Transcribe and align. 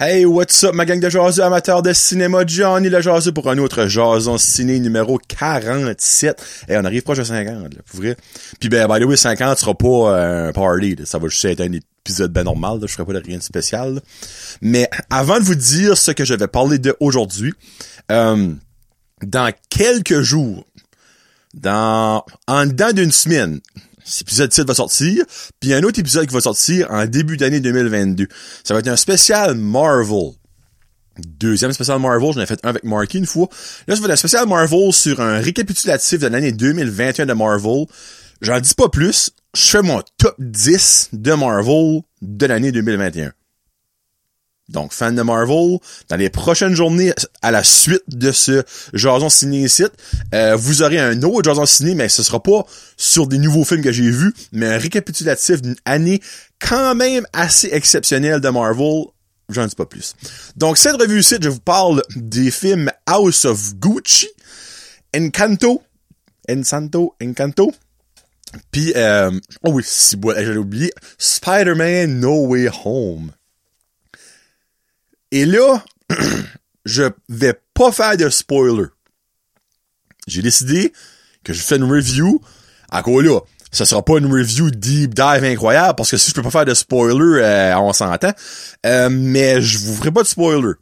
Hey, 0.00 0.24
what's 0.24 0.62
up, 0.62 0.76
ma 0.76 0.84
gang 0.84 1.00
de 1.00 1.10
jaseux 1.10 1.42
amateurs 1.42 1.82
de 1.82 1.92
cinéma, 1.92 2.46
Johnny 2.46 2.88
le 2.88 3.00
jaseux 3.00 3.32
pour 3.32 3.50
un 3.50 3.58
autre 3.58 3.88
jason 3.88 4.38
ciné 4.38 4.78
numéro 4.78 5.18
47. 5.18 6.40
Et 6.68 6.76
on 6.76 6.84
arrive 6.84 7.02
proche 7.02 7.18
de 7.18 7.24
50, 7.24 7.74
là, 7.74 7.80
pour 7.84 7.98
vrai. 7.98 8.16
Puis 8.60 8.68
ben, 8.68 8.86
by 8.86 9.00
the 9.00 9.08
way, 9.08 9.16
50 9.16 9.58
sera 9.58 9.74
pas 9.74 9.88
euh, 9.88 10.48
un 10.50 10.52
party, 10.52 10.94
ça 11.04 11.18
va 11.18 11.26
juste 11.26 11.44
être 11.46 11.62
un 11.62 11.72
épisode 11.72 12.32
ben 12.32 12.44
normal, 12.44 12.78
là. 12.78 12.86
je 12.86 12.92
ferai 12.92 13.06
pas 13.06 13.12
de 13.12 13.26
rien 13.26 13.38
de 13.38 13.42
spécial. 13.42 14.00
Mais 14.62 14.88
avant 15.10 15.40
de 15.40 15.44
vous 15.44 15.56
dire 15.56 15.98
ce 15.98 16.12
que 16.12 16.24
je 16.24 16.34
vais 16.34 16.46
parler 16.46 16.78
de 16.78 16.94
aujourd'hui, 17.00 17.52
euh, 18.12 18.54
dans 19.24 19.52
quelques 19.68 20.20
jours, 20.20 20.64
dans 21.54 22.24
en 22.46 22.66
dedans 22.66 22.92
d'une 22.92 23.10
semaine, 23.10 23.58
cet 24.08 24.22
épisode 24.22 24.52
7 24.52 24.66
va 24.66 24.74
sortir, 24.74 25.24
puis 25.60 25.74
un 25.74 25.82
autre 25.82 25.98
épisode 25.98 26.26
qui 26.26 26.34
va 26.34 26.40
sortir 26.40 26.88
en 26.90 27.06
début 27.06 27.36
d'année 27.36 27.60
2022. 27.60 28.26
Ça 28.64 28.74
va 28.74 28.80
être 28.80 28.88
un 28.88 28.96
spécial 28.96 29.54
Marvel. 29.54 30.32
Deuxième 31.18 31.72
spécial 31.72 31.98
Marvel, 31.98 32.32
j'en 32.32 32.40
ai 32.40 32.46
fait 32.46 32.60
un 32.62 32.70
avec 32.70 32.84
Marky 32.84 33.18
une 33.18 33.26
fois. 33.26 33.48
Là, 33.86 33.94
ça 33.94 34.00
va 34.00 34.06
être 34.06 34.12
un 34.12 34.16
spécial 34.16 34.48
Marvel 34.48 34.92
sur 34.92 35.20
un 35.20 35.40
récapitulatif 35.40 36.20
de 36.20 36.26
l'année 36.28 36.52
2021 36.52 37.26
de 37.26 37.32
Marvel. 37.32 37.86
J'en 38.40 38.60
dis 38.60 38.74
pas 38.74 38.88
plus, 38.88 39.30
je 39.54 39.70
fais 39.70 39.82
mon 39.82 40.00
top 40.16 40.36
10 40.38 41.10
de 41.12 41.32
Marvel 41.34 42.02
de 42.22 42.46
l'année 42.46 42.70
2021. 42.70 43.32
Donc, 44.68 44.92
fan 44.92 45.14
de 45.14 45.22
Marvel, 45.22 45.78
dans 46.08 46.16
les 46.16 46.28
prochaines 46.28 46.74
journées, 46.74 47.14
à 47.40 47.50
la 47.50 47.64
suite 47.64 48.02
de 48.08 48.32
ce 48.32 48.62
Jason 48.92 49.30
Ciné 49.30 49.66
site, 49.68 49.92
euh, 50.34 50.56
vous 50.56 50.82
aurez 50.82 50.98
un 50.98 51.22
autre 51.22 51.44
Jason 51.44 51.64
Ciné, 51.64 51.94
mais 51.94 52.08
ce 52.08 52.22
sera 52.22 52.42
pas 52.42 52.66
sur 52.96 53.26
des 53.26 53.38
nouveaux 53.38 53.64
films 53.64 53.82
que 53.82 53.92
j'ai 53.92 54.10
vus, 54.10 54.34
mais 54.52 54.66
un 54.66 54.78
récapitulatif 54.78 55.62
d'une 55.62 55.76
année 55.84 56.20
quand 56.58 56.94
même 56.94 57.26
assez 57.32 57.68
exceptionnelle 57.72 58.40
de 58.40 58.48
Marvel. 58.50 59.04
J'en 59.48 59.66
dis 59.66 59.74
pas 59.74 59.86
plus. 59.86 60.14
Donc, 60.56 60.76
cette 60.76 61.00
revue-ci, 61.00 61.36
je 61.40 61.48
vous 61.48 61.60
parle 61.60 62.02
des 62.14 62.50
films 62.50 62.90
House 63.06 63.46
of 63.46 63.74
Gucci, 63.76 64.28
Encanto, 65.16 65.82
Encanto, 66.50 67.14
Encanto, 67.22 67.72
puis, 68.70 68.92
euh, 68.96 69.30
oh 69.62 69.72
oui, 69.72 69.82
si 69.84 70.16
j'allais 70.22 70.56
oublier, 70.56 70.92
Spider-Man 71.18 72.20
No 72.20 72.46
Way 72.46 72.68
Home. 72.84 73.32
Et 75.30 75.44
là, 75.44 75.84
je 76.84 77.04
vais 77.28 77.54
pas 77.74 77.92
faire 77.92 78.16
de 78.16 78.28
spoiler. 78.28 78.86
J'ai 80.26 80.42
décidé 80.42 80.92
que 81.44 81.52
je 81.52 81.60
fais 81.60 81.76
une 81.76 81.90
review. 81.90 82.40
Encore 82.90 83.22
là, 83.22 83.40
ce 83.70 83.84
sera 83.84 84.02
pas 84.02 84.18
une 84.18 84.32
review 84.32 84.70
deep 84.70 85.14
dive 85.14 85.44
incroyable 85.44 85.94
parce 85.96 86.10
que 86.10 86.16
si 86.16 86.30
je 86.30 86.34
peux 86.34 86.42
pas 86.42 86.50
faire 86.50 86.64
de 86.64 86.74
spoiler, 86.74 87.42
euh, 87.42 87.78
on 87.78 87.92
s'entend. 87.92 88.32
Euh, 88.86 89.08
mais 89.10 89.60
je 89.60 89.78
vous 89.78 89.94
ferai 89.94 90.10
pas 90.10 90.22
de 90.22 90.28
spoiler. 90.28 90.72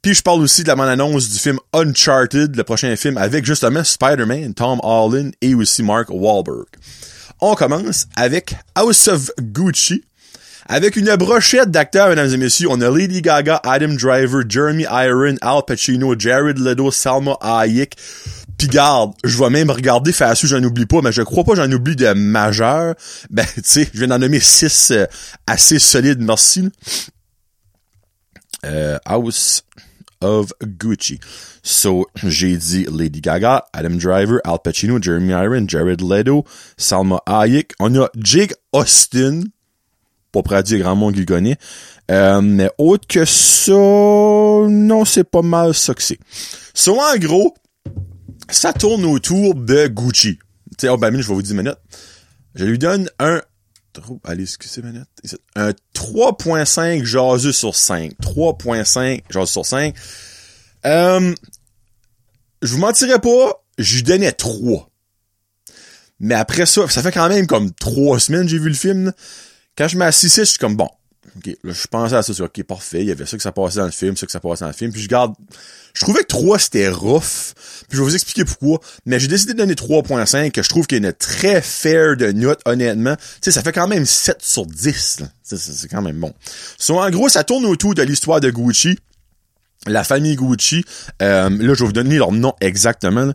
Puis 0.00 0.14
je 0.14 0.22
parle 0.22 0.40
aussi 0.40 0.62
de 0.62 0.68
la 0.68 0.76
bande-annonce 0.76 1.28
du 1.28 1.38
film 1.38 1.58
Uncharted, 1.72 2.54
le 2.54 2.64
prochain 2.64 2.94
film 2.94 3.18
avec 3.18 3.44
justement 3.44 3.82
Spider-Man, 3.82 4.54
Tom 4.54 4.78
Holland 4.82 5.32
et 5.40 5.54
aussi 5.54 5.82
Mark 5.82 6.08
Wahlberg. 6.10 6.66
On 7.40 7.54
commence 7.54 8.06
avec 8.16 8.54
House 8.74 9.08
of 9.08 9.30
Gucci, 9.40 10.04
avec 10.68 10.96
une 10.96 11.14
brochette 11.16 11.70
d'acteurs, 11.70 12.10
mesdames 12.10 12.32
et 12.32 12.36
messieurs, 12.36 12.68
on 12.70 12.80
a 12.82 12.90
Lady 12.90 13.22
Gaga, 13.22 13.60
Adam 13.64 13.94
Driver, 13.94 14.42
Jeremy 14.46 14.84
Iron, 14.90 15.36
Al 15.40 15.62
Pacino, 15.66 16.14
Jared 16.18 16.58
Leto, 16.58 16.90
Salma 16.90 17.36
Hayek. 17.40 17.96
Puis 18.58 18.68
garde, 18.68 19.12
je 19.24 19.38
vais 19.38 19.50
même 19.50 19.70
regarder 19.70 20.12
faire 20.12 20.36
sûr, 20.36 20.48
j'en 20.48 20.62
oublie 20.62 20.84
pas, 20.84 21.00
mais 21.00 21.12
je 21.12 21.22
crois 21.22 21.44
pas 21.44 21.54
j'en 21.54 21.70
oublie 21.72 21.96
de 21.96 22.12
majeur. 22.12 22.96
Ben, 23.30 23.46
tu 23.54 23.62
sais, 23.64 23.88
je 23.94 23.98
viens 23.98 24.08
d'en 24.08 24.18
nommer 24.18 24.40
six 24.40 24.90
euh, 24.90 25.06
assez 25.46 25.78
solides, 25.78 26.20
merci. 26.20 26.68
Euh, 28.66 28.98
House 29.06 29.62
of 30.20 30.50
Gucci. 30.62 31.20
So, 31.62 32.08
j'ai 32.24 32.56
dit 32.56 32.86
Lady 32.90 33.20
Gaga, 33.20 33.64
Adam 33.72 33.90
Driver, 33.96 34.40
Al 34.44 34.58
Pacino, 34.62 35.00
Jeremy 35.00 35.32
Iron, 35.32 35.68
Jared 35.68 36.02
Leto, 36.02 36.44
Salma 36.76 37.20
Hayek. 37.26 37.72
On 37.78 37.94
a 37.94 38.08
Jake 38.16 38.54
Austin, 38.72 39.44
dire 40.42 40.78
grand 40.80 40.96
monde 40.96 41.14
qui 41.14 41.26
connaît. 41.26 41.56
Euh, 42.10 42.40
mais 42.40 42.70
autre 42.78 43.06
que 43.06 43.24
ça, 43.24 43.72
non, 43.72 45.04
c'est 45.04 45.24
pas 45.24 45.42
mal 45.42 45.74
ça 45.74 45.94
que 45.94 46.02
c'est. 46.02 46.18
So, 46.74 46.98
en 46.98 47.16
gros, 47.18 47.54
ça 48.50 48.72
tourne 48.72 49.04
autour 49.04 49.54
de 49.54 49.86
Gucci. 49.88 50.38
Tu 50.78 50.86
sais, 50.86 50.88
oh, 50.88 50.96
ben, 50.96 51.12
je 51.20 51.28
vais 51.28 51.34
vous 51.34 51.42
dire 51.42 51.52
une 51.52 51.62
minute. 51.62 51.78
Je 52.54 52.64
lui 52.64 52.78
donne 52.78 53.10
un, 53.18 53.42
allez, 54.24 54.44
excusez 54.44 54.82
ma. 54.82 54.90
Un 55.56 55.70
3.5 55.94 57.04
jaseux 57.04 57.52
sur 57.52 57.74
5. 57.74 58.12
3.5 58.20 59.22
jaseux 59.30 59.46
sur 59.46 59.66
5. 59.66 59.94
Euh, 60.86 61.34
je 62.62 62.72
vous 62.72 62.78
mentirais 62.78 63.18
pas, 63.18 63.64
je 63.78 63.96
lui 63.96 64.02
donnais 64.02 64.32
3. 64.32 64.88
Mais 66.20 66.34
après 66.34 66.66
ça, 66.66 66.88
ça 66.88 67.02
fait 67.02 67.12
quand 67.12 67.28
même 67.28 67.46
comme 67.46 67.72
3 67.72 68.18
semaines 68.18 68.42
que 68.42 68.48
j'ai 68.48 68.58
vu 68.58 68.68
le 68.68 68.74
film. 68.74 69.12
Quand 69.78 69.86
je 69.86 69.96
m'assisais, 69.96 70.44
je 70.44 70.50
suis 70.50 70.58
comme, 70.58 70.74
bon, 70.74 70.88
ok, 71.36 71.56
là, 71.62 71.72
je 71.72 71.86
pensais 71.86 72.16
à 72.16 72.22
ça, 72.24 72.34
c'est 72.34 72.42
ok, 72.42 72.64
parfait, 72.64 73.02
il 73.02 73.06
y 73.06 73.12
avait 73.12 73.26
ça 73.26 73.36
que 73.36 73.42
ça 73.44 73.52
passait 73.52 73.78
dans 73.78 73.84
le 73.84 73.92
film, 73.92 74.16
ça 74.16 74.26
que 74.26 74.32
ça 74.32 74.40
passait 74.40 74.62
dans 74.64 74.66
le 74.68 74.72
film, 74.72 74.92
puis 74.92 75.00
je 75.00 75.08
garde, 75.08 75.34
je 75.94 76.00
trouvais 76.00 76.22
que 76.22 76.26
3 76.26 76.58
c'était 76.58 76.88
rough, 76.88 77.54
puis 77.88 77.96
je 77.96 77.98
vais 77.98 78.02
vous 78.02 78.14
expliquer 78.16 78.44
pourquoi, 78.44 78.80
mais 79.06 79.20
j'ai 79.20 79.28
décidé 79.28 79.52
de 79.52 79.58
donner 79.58 79.74
3.5, 79.74 80.50
que 80.50 80.64
je 80.64 80.68
trouve 80.68 80.88
qu'il 80.88 81.00
y 81.00 81.06
a 81.06 81.08
une 81.08 81.14
très 81.14 81.62
fair 81.62 82.16
de 82.16 82.32
note, 82.32 82.60
honnêtement, 82.64 83.14
tu 83.14 83.22
sais, 83.42 83.52
ça 83.52 83.62
fait 83.62 83.72
quand 83.72 83.86
même 83.86 84.04
7 84.04 84.38
sur 84.42 84.66
10, 84.66 85.20
là. 85.20 85.26
C'est- 85.44 85.88
quand 85.88 86.02
même 86.02 86.18
bon. 86.18 86.34
So, 86.76 86.98
en 86.98 87.08
gros, 87.10 87.28
ça 87.28 87.44
tourne 87.44 87.64
autour 87.64 87.94
de 87.94 88.02
l'histoire 88.02 88.40
de 88.40 88.50
Gucci, 88.50 88.98
la 89.86 90.02
famille 90.02 90.34
Gucci, 90.34 90.84
euh, 91.22 91.48
là, 91.50 91.74
je 91.74 91.78
vais 91.80 91.86
vous 91.86 91.92
donner 91.92 92.18
leur 92.18 92.32
nom 92.32 92.52
exactement. 92.60 93.32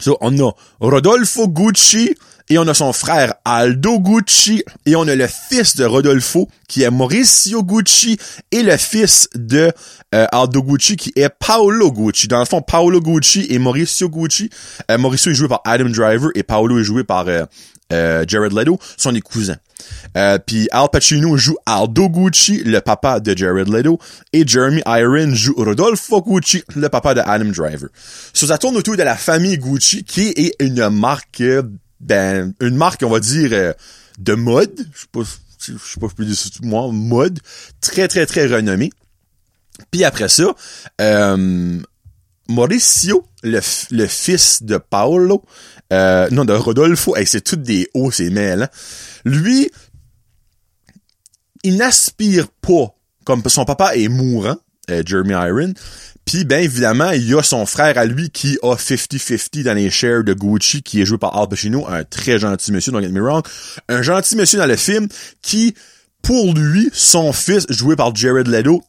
So, 0.00 0.16
on 0.22 0.38
a 0.40 0.52
Rodolfo 0.80 1.48
Gucci 1.48 2.14
et 2.52 2.58
on 2.58 2.68
a 2.68 2.74
son 2.74 2.92
frère 2.92 3.32
Aldo 3.46 3.98
Gucci 3.98 4.62
et 4.84 4.94
on 4.94 5.08
a 5.08 5.14
le 5.14 5.26
fils 5.26 5.74
de 5.74 5.86
Rodolfo 5.86 6.50
qui 6.68 6.82
est 6.82 6.90
Mauricio 6.90 7.62
Gucci 7.62 8.18
et 8.50 8.62
le 8.62 8.76
fils 8.76 9.30
de 9.34 9.72
euh, 10.14 10.26
Aldo 10.30 10.62
Gucci 10.62 10.96
qui 10.96 11.12
est 11.16 11.30
Paolo 11.30 11.90
Gucci. 11.90 12.28
Dans 12.28 12.40
le 12.40 12.44
fond, 12.44 12.60
Paolo 12.60 13.00
Gucci 13.00 13.46
et 13.48 13.58
Mauricio 13.58 14.10
Gucci. 14.10 14.50
euh, 14.90 14.98
Mauricio 14.98 15.32
est 15.32 15.34
joué 15.34 15.48
par 15.48 15.62
Adam 15.64 15.88
Driver 15.88 16.28
et 16.34 16.42
Paolo 16.42 16.78
est 16.78 16.84
joué 16.84 17.04
par 17.04 17.24
euh, 17.26 18.24
Jared 18.28 18.52
Leto. 18.52 18.78
sont 18.98 19.12
des 19.12 19.22
cousins. 19.22 19.56
Euh, 20.18 20.38
Puis 20.46 20.68
Al 20.72 20.88
Pacino 20.92 21.34
joue 21.38 21.56
Aldo 21.64 22.10
Gucci, 22.10 22.64
le 22.64 22.80
papa 22.80 23.18
de 23.20 23.34
Jared 23.34 23.68
Leto, 23.68 23.98
et 24.34 24.46
Jeremy 24.46 24.82
Iron 24.86 25.34
joue 25.34 25.54
Rodolfo 25.56 26.20
Gucci, 26.20 26.62
le 26.76 26.90
papa 26.90 27.14
de 27.14 27.20
Adam 27.24 27.46
Driver. 27.50 27.88
So, 28.34 28.46
ça 28.46 28.58
tourne 28.58 28.76
autour 28.76 28.96
de 28.98 29.02
la 29.02 29.16
famille 29.16 29.56
Gucci, 29.56 30.04
qui 30.04 30.34
est 30.36 30.54
une 30.60 30.90
marque, 30.90 31.42
ben, 32.02 32.52
une 32.60 32.76
marque, 32.76 33.02
on 33.04 33.10
va 33.10 33.20
dire, 33.20 33.50
euh, 33.52 33.72
de 34.18 34.34
mode. 34.34 34.86
Je 34.92 35.00
sais 35.00 35.06
pas, 35.10 35.20
je 35.60 35.72
sais 35.72 36.00
pas 36.00 36.08
je 36.10 36.14
peux 36.14 36.24
dire 36.24 36.36
moi, 36.62 36.90
mode. 36.92 37.38
Très, 37.80 38.08
très, 38.08 38.26
très 38.26 38.46
renommée. 38.46 38.90
Puis 39.90 40.04
après 40.04 40.28
ça, 40.28 40.54
euh, 41.00 41.80
Mauricio, 42.48 43.24
le, 43.42 43.60
fils 43.60 44.62
de 44.62 44.76
Paolo, 44.76 45.44
euh, 45.92 46.28
non, 46.30 46.44
de 46.44 46.52
Rodolfo, 46.52 47.16
hey, 47.16 47.26
c'est 47.26 47.40
tout 47.40 47.56
des 47.56 47.88
hauts, 47.94 48.10
c'est 48.10 48.30
mêlant. 48.30 48.68
Lui, 49.24 49.70
il 51.62 51.76
n'aspire 51.76 52.48
pas, 52.48 52.94
comme 53.24 53.42
son 53.46 53.64
papa 53.64 53.94
est 53.94 54.08
mourant, 54.08 54.56
Jeremy 54.88 55.32
Iron, 55.32 55.72
puis 56.24 56.44
ben 56.44 56.62
évidemment, 56.62 57.10
il 57.10 57.28
y 57.28 57.34
a 57.34 57.42
son 57.42 57.66
frère 57.66 57.98
à 57.98 58.04
lui 58.04 58.30
qui 58.30 58.58
a 58.62 58.76
50-50 58.76 59.64
dans 59.64 59.74
les 59.74 59.90
shares 59.90 60.24
de 60.24 60.34
Gucci, 60.34 60.82
qui 60.82 61.00
est 61.00 61.06
joué 61.06 61.18
par 61.18 61.36
Al 61.36 61.48
Pacino, 61.48 61.86
un 61.88 62.04
très 62.04 62.38
gentil 62.38 62.72
monsieur, 62.72 62.92
don't 62.92 63.02
get 63.02 63.08
me 63.08 63.20
wrong, 63.20 63.42
un 63.88 64.02
gentil 64.02 64.36
monsieur 64.36 64.58
dans 64.58 64.66
le 64.66 64.76
film, 64.76 65.08
qui, 65.42 65.74
pour 66.22 66.54
lui, 66.54 66.90
son 66.92 67.32
fils, 67.32 67.66
joué 67.68 67.96
par 67.96 68.14
Jared 68.14 68.46
Leto, 68.46 68.82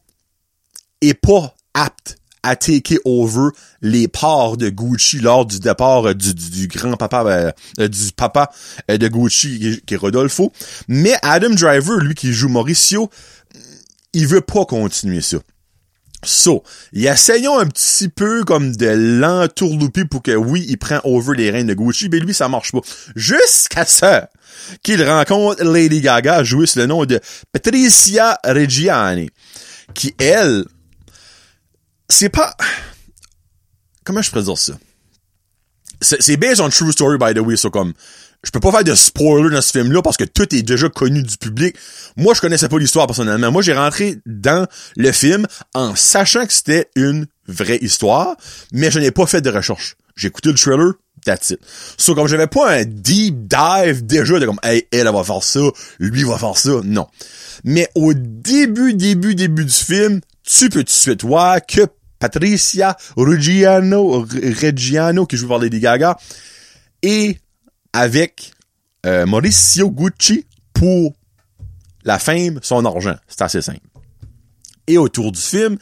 est 1.00 1.14
pas 1.14 1.54
apte 1.74 2.16
à 2.44 2.56
take 2.56 2.98
over 3.04 3.48
les 3.80 4.06
parts 4.06 4.56
de 4.56 4.68
Gucci 4.68 5.18
lors 5.18 5.46
du 5.46 5.58
départ 5.58 6.08
euh, 6.08 6.14
du, 6.14 6.68
grand-papa 6.68 7.24
euh, 7.24 7.52
euh, 7.80 7.88
du 7.88 8.12
papa 8.14 8.52
de 8.88 9.08
Gucci 9.08 9.80
qui 9.86 9.94
est 9.94 9.96
Rodolfo. 9.96 10.52
Mais 10.86 11.14
Adam 11.22 11.50
Driver, 11.50 11.98
lui 11.98 12.14
qui 12.14 12.32
joue 12.32 12.48
Mauricio, 12.48 13.10
il 14.12 14.26
veut 14.26 14.42
pas 14.42 14.66
continuer 14.66 15.22
ça. 15.22 15.38
So, 16.26 16.62
essayons 16.92 17.58
un 17.58 17.66
petit 17.66 18.08
peu 18.08 18.44
comme 18.44 18.74
de 18.74 18.86
l'entourlouper 19.20 20.04
pour 20.04 20.22
que 20.22 20.32
oui, 20.32 20.64
il 20.68 20.78
prend 20.78 21.00
over 21.04 21.36
les 21.36 21.50
reins 21.50 21.64
de 21.64 21.74
Gucci, 21.74 22.08
mais 22.08 22.18
lui, 22.18 22.34
ça 22.34 22.48
marche 22.48 22.72
pas. 22.72 22.80
Jusqu'à 23.14 23.84
ça 23.84 24.30
qu'il 24.82 25.02
rencontre 25.02 25.62
Lady 25.64 26.00
Gaga, 26.00 26.44
jouée 26.44 26.66
sous 26.66 26.78
le 26.78 26.86
nom 26.86 27.04
de 27.04 27.20
Patricia 27.52 28.38
Reggiani, 28.44 29.30
qui, 29.94 30.14
elle, 30.18 30.64
c'est 32.08 32.28
pas... 32.28 32.56
Comment 34.04 34.22
je 34.22 34.30
pourrais 34.30 34.44
dire 34.44 34.58
ça? 34.58 34.74
C'est 36.00 36.20
c'est 36.20 36.36
based 36.36 36.60
on 36.60 36.68
true 36.68 36.92
story, 36.92 37.16
by 37.18 37.34
the 37.34 37.44
way, 37.44 37.56
so 37.56 37.70
comme... 37.70 37.94
je 38.44 38.50
peux 38.50 38.60
pas 38.60 38.70
faire 38.70 38.84
de 38.84 38.94
spoiler 38.94 39.50
dans 39.50 39.62
ce 39.62 39.72
film-là 39.72 40.02
parce 40.02 40.16
que 40.16 40.24
tout 40.24 40.54
est 40.54 40.62
déjà 40.62 40.88
connu 40.88 41.22
du 41.22 41.36
public. 41.36 41.76
Moi, 42.16 42.34
je 42.34 42.40
connaissais 42.40 42.68
pas 42.68 42.78
l'histoire 42.78 43.06
personnellement. 43.06 43.50
Moi, 43.50 43.62
j'ai 43.62 43.72
rentré 43.72 44.18
dans 44.26 44.66
le 44.96 45.12
film 45.12 45.46
en 45.74 45.96
sachant 45.96 46.46
que 46.46 46.52
c'était 46.52 46.88
une 46.94 47.26
vraie 47.48 47.78
histoire, 47.80 48.36
mais 48.72 48.90
je 48.90 48.98
n'ai 48.98 49.10
pas 49.10 49.26
fait 49.26 49.40
de 49.40 49.50
recherche. 49.50 49.96
J'ai 50.16 50.28
écouté 50.28 50.50
le 50.50 50.54
trailer, 50.54 50.92
that's 51.24 51.50
it. 51.50 51.60
So, 51.96 52.14
comme 52.14 52.28
j'avais 52.28 52.46
pas 52.46 52.70
un 52.70 52.84
deep 52.84 53.48
dive 53.48 54.04
déjà 54.06 54.38
de 54.38 54.46
comme, 54.46 54.60
hey, 54.62 54.86
elle, 54.92 55.08
va 55.08 55.24
faire 55.24 55.42
ça, 55.42 55.60
lui 55.98 56.24
va 56.24 56.38
faire 56.38 56.56
ça, 56.56 56.80
non. 56.84 57.06
Mais 57.64 57.88
au 57.94 58.12
début, 58.14 58.94
début, 58.94 59.34
début 59.34 59.64
du 59.64 59.72
film, 59.72 60.20
tu 60.44 60.68
peux 60.68 60.80
tout 60.80 60.84
de 60.84 60.90
suite 60.90 61.24
voir 61.24 61.64
que 61.66 61.82
Patricia 62.18 62.96
Reggiano, 63.16 64.20
Reggiano, 64.20 65.26
qui 65.26 65.36
joue 65.36 65.48
par 65.48 65.58
Lady 65.58 65.80
Gaga, 65.80 66.16
et 67.02 67.38
avec 67.94 68.52
euh, 69.06 69.24
Mauricio 69.24 69.88
Gucci 69.88 70.44
pour 70.74 71.14
la 72.04 72.18
fame, 72.18 72.58
son 72.60 72.84
argent. 72.84 73.14
C'est 73.28 73.42
assez 73.42 73.62
simple. 73.62 73.80
Et 74.86 74.98
autour 74.98 75.32
du 75.32 75.40
film, 75.40 75.78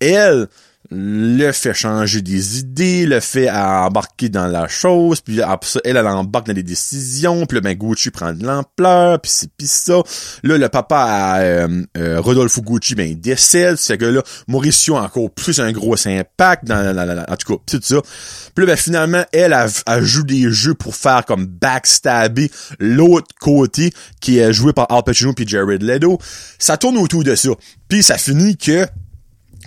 elle, 0.00 0.48
le 0.90 1.52
fait 1.52 1.74
changer 1.74 2.22
des 2.22 2.60
idées, 2.60 3.04
le 3.04 3.20
fait 3.20 3.50
embarquer 3.50 4.28
dans 4.28 4.46
la 4.46 4.68
chose, 4.68 5.20
puis 5.20 5.42
après 5.42 5.68
ça, 5.68 5.80
elle, 5.84 5.96
elle 5.96 6.06
embarque 6.06 6.46
dans 6.46 6.54
les 6.54 6.62
décisions, 6.62 7.44
puis 7.46 7.56
là, 7.56 7.60
ben, 7.60 7.74
Gucci 7.74 8.10
prend 8.10 8.32
de 8.32 8.44
l'ampleur, 8.44 9.20
puis 9.20 9.30
c'est 9.34 9.50
pis 9.52 9.66
ça. 9.66 10.00
Là, 10.42 10.56
le 10.56 10.68
papa 10.68 11.40
euh, 11.40 11.84
euh, 11.96 12.20
Rodolfo 12.20 12.62
Gucci, 12.62 12.94
ben, 12.94 13.08
il 13.08 13.20
décède, 13.20 13.76
c'est 13.76 13.98
que 13.98 14.06
là, 14.06 14.22
Mauricio 14.46 14.96
a 14.96 15.02
encore 15.02 15.30
plus 15.30 15.60
un 15.60 15.72
gros 15.72 15.96
impact 16.06 16.64
dans 16.64 16.88
en 17.28 17.36
tout 17.36 17.56
cas, 17.56 17.62
tout 17.66 17.80
ça. 17.82 18.00
Puis 18.54 18.64
là, 18.64 18.72
ben, 18.72 18.76
finalement, 18.76 19.24
elle, 19.32 19.52
a, 19.52 19.68
joue 20.00 20.24
des 20.24 20.50
jeux 20.50 20.74
pour 20.74 20.94
faire 20.94 21.24
comme 21.26 21.46
backstabber 21.46 22.50
l'autre 22.78 23.28
côté, 23.40 23.92
qui 24.20 24.38
est 24.38 24.52
joué 24.52 24.72
par 24.72 24.90
Al 24.90 25.02
Pacino 25.02 25.32
puis 25.32 25.46
Jared 25.46 25.82
Leto. 25.82 26.18
Ça 26.58 26.76
tourne 26.76 26.96
autour 26.98 27.24
de 27.24 27.34
ça. 27.34 27.50
Puis 27.88 28.02
ça 28.02 28.16
finit 28.16 28.56
que 28.56 28.86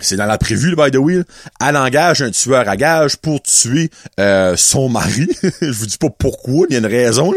c'est 0.02 0.16
dans 0.16 0.26
la 0.26 0.38
prévue, 0.38 0.74
by 0.76 0.90
the 0.90 0.96
way. 0.96 1.22
Elle 1.60 1.76
engage 1.76 2.22
un 2.22 2.30
tueur 2.30 2.68
à 2.68 2.76
gage 2.76 3.16
pour 3.16 3.42
tuer 3.42 3.90
euh, 4.20 4.56
son 4.56 4.88
mari. 4.88 5.28
je 5.60 5.70
vous 5.70 5.86
dis 5.86 5.98
pas 5.98 6.10
pourquoi, 6.10 6.66
il 6.68 6.72
y 6.72 6.76
a 6.76 6.78
une 6.78 6.86
raison. 6.86 7.32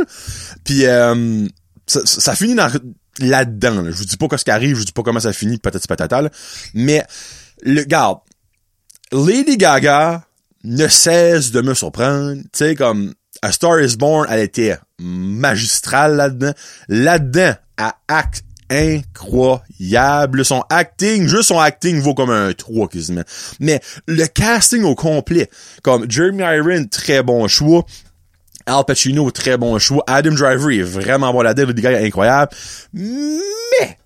Puis 0.63 0.85
euh, 0.85 1.47
ça, 1.87 2.35
finit 2.35 2.55
là-dedans. 3.19 3.85
Je 3.85 3.91
vous 3.91 4.05
dis 4.05 4.17
pas 4.17 4.37
ce 4.37 4.43
qui 4.43 4.51
arrive, 4.51 4.71
je 4.71 4.79
vous 4.79 4.85
dis 4.85 4.91
pas 4.91 5.03
comment 5.03 5.19
ça 5.19 5.33
finit, 5.33 5.57
peut-être 5.57 5.87
patata. 5.87 6.29
Mais 6.73 7.03
le 7.61 7.83
garde, 7.83 8.19
Lady 9.11 9.57
Gaga 9.57 10.23
ne 10.63 10.87
cesse 10.87 11.51
de 11.51 11.61
me 11.61 11.73
surprendre. 11.73 12.35
Tu 12.35 12.49
sais, 12.53 12.75
comme 12.75 13.13
A 13.41 13.51
Star 13.51 13.79
is 13.79 13.95
Born, 13.97 14.27
elle 14.29 14.41
était 14.41 14.77
magistrale 14.99 16.15
là-dedans. 16.15 16.53
Là-dedans, 16.89 17.53
à 17.77 17.95
acte 18.07 18.43
incroyable. 18.69 20.45
Son 20.45 20.63
acting, 20.69 21.27
juste 21.27 21.49
son 21.49 21.59
acting 21.59 21.99
vaut 21.99 22.13
comme 22.13 22.29
un 22.29 22.53
3 22.53 22.87
quasiment. 22.87 23.23
Mais 23.59 23.81
le 24.07 24.25
casting 24.25 24.83
au 24.83 24.95
complet, 24.95 25.49
comme 25.83 26.09
Jeremy 26.09 26.43
Iron, 26.43 26.85
très 26.85 27.23
bon 27.23 27.47
choix. 27.47 27.85
Al 28.65 28.83
Pacino, 28.85 29.29
très 29.29 29.57
bon 29.57 29.77
choix. 29.77 30.03
Adam 30.07 30.31
Driver 30.31 30.71
est 30.71 30.81
vraiment 30.81 31.31
bon 31.31 31.41
là-dedans. 31.41 31.67
Le 31.67 31.73
gars 31.73 31.91
est 31.91 32.05
incroyable. 32.05 32.51
Mais, 32.93 33.97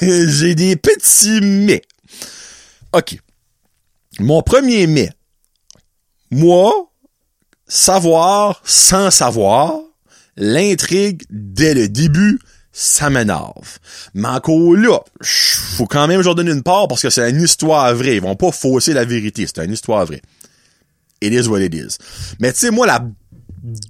j'ai 0.28 0.54
des 0.54 0.76
petits 0.76 1.40
mais. 1.40 1.82
OK. 2.92 3.18
Mon 4.20 4.42
premier 4.42 4.86
mais. 4.86 5.10
Moi, 6.30 6.72
savoir 7.66 8.60
sans 8.64 9.10
savoir, 9.10 9.80
l'intrigue 10.36 11.22
dès 11.30 11.74
le 11.74 11.88
début, 11.88 12.38
ça 12.72 13.10
m'énerve. 13.10 13.78
Mais 14.14 14.28
encore 14.28 14.74
là, 14.74 14.98
faut 15.20 15.86
quand 15.86 16.06
même 16.06 16.22
leur 16.22 16.34
donner 16.34 16.52
une 16.52 16.62
part 16.62 16.88
parce 16.88 17.02
que 17.02 17.10
c'est 17.10 17.28
une 17.30 17.42
histoire 17.42 17.94
vraie. 17.94 18.16
Ils 18.16 18.22
vont 18.22 18.36
pas 18.36 18.50
fausser 18.50 18.94
la 18.94 19.04
vérité. 19.04 19.46
C'est 19.46 19.62
une 19.64 19.72
histoire 19.72 20.06
vraie. 20.06 20.22
It 21.20 21.32
is 21.32 21.48
what 21.48 21.60
it 21.60 21.74
is. 21.74 21.98
Mais 22.40 22.52
tu 22.52 22.60
sais, 22.60 22.70
moi, 22.70 22.86
la 22.86 23.06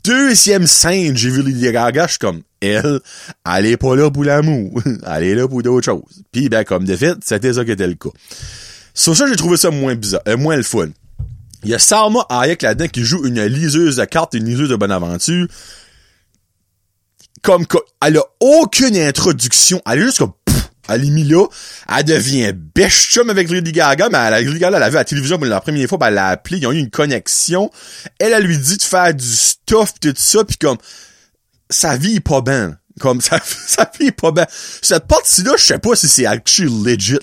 deuxième 0.05 0.67
scène, 0.67 1.17
j'ai 1.17 1.31
vu 1.31 1.43
Lady 1.43 1.73
Gaga, 1.73 2.07
je 2.07 2.13
suis 2.13 2.19
comme, 2.19 2.43
elle, 2.61 3.01
elle 3.49 3.67
est 3.67 3.77
pas 3.77 3.97
là 3.97 4.11
pour 4.11 4.25
l'amour. 4.25 4.83
elle 5.07 5.25
est 5.25 5.35
là 5.35 5.49
pour 5.49 5.63
d'autres 5.63 5.85
choses. 5.85 6.23
Puis, 6.33 6.49
ben, 6.49 6.65
comme 6.65 6.85
de 6.85 6.97
fait, 6.97 7.15
c'était 7.25 7.55
ça 7.55 7.65
qui 7.65 7.71
était 7.71 7.87
le 7.87 7.95
cas. 7.95 8.11
Sur 8.95 9.17
ça, 9.17 9.27
j'ai 9.27 9.37
trouvé 9.37 9.57
ça 9.57 9.71
moins 9.71 9.95
bizarre, 9.95 10.21
euh, 10.29 10.37
moins 10.37 10.57
le 10.57 10.63
fun. 10.63 10.89
Il 11.65 11.71
y 11.71 11.75
a 11.75 11.79
Salma 11.79 12.27
Hayek 12.29 12.63
là-dedans 12.63 12.89
qui 12.89 13.05
joue 13.05 13.25
une 13.25 13.43
liseuse 13.45 13.97
de 13.97 14.05
cartes, 14.05 14.35
une 14.35 14.45
liseuse 14.45 14.69
de 14.69 14.77
bonne 14.77 14.91
aventure 14.91 15.47
comme, 17.43 17.67
elle 18.05 18.19
a 18.19 18.25
aucune 18.41 18.97
introduction. 18.97 19.81
Elle 19.87 20.01
est 20.01 20.03
juste 20.03 20.19
comme, 20.19 20.33
elle 20.89 21.05
est 21.05 21.11
mise 21.11 21.31
là. 21.31 21.47
Elle 21.97 22.05
devient 22.05 22.53
bêche 22.53 23.11
chum 23.11 23.31
avec 23.31 23.51
Lady 23.51 23.73
Gaga, 23.73 24.09
mais 24.11 24.19
elle, 24.19 24.45
Lady 24.45 24.59
Gaga, 24.59 24.77
elle 24.77 24.83
a 24.83 24.91
vu 24.91 24.97
à 24.97 25.01
la 25.01 25.05
télévision 25.05 25.39
pour 25.39 25.47
la 25.47 25.61
première 25.61 25.89
fois, 25.89 25.99
ben, 25.99 26.09
elle 26.09 26.15
l'a 26.15 26.29
appelé, 26.29 26.59
ils 26.59 26.67
ont 26.67 26.73
eu 26.73 26.79
une 26.79 26.91
connexion. 26.91 27.71
Elle, 28.19 28.33
elle 28.33 28.45
lui 28.45 28.59
dit 28.59 28.77
de 28.77 28.83
faire 28.83 29.15
du 29.15 29.25
stuff, 29.25 29.95
tout 30.01 30.13
ça, 30.17 30.45
puis 30.45 30.57
comme, 30.57 30.79
sa 31.71 31.97
vie 31.97 32.17
est 32.17 32.21
pas 32.21 32.41
bien. 32.41 32.77
Comme, 33.01 33.21
sa, 33.21 33.41
vie 33.99 34.09
est 34.09 34.13
pas 34.13 34.33
bien. 34.33 34.47
Cette 34.83 35.07
partie-là, 35.07 35.53
je 35.57 35.65
sais 35.65 35.79
pas 35.79 35.95
si 35.95 36.09
c'est 36.09 36.27
actually 36.27 36.85
legit. 36.85 37.19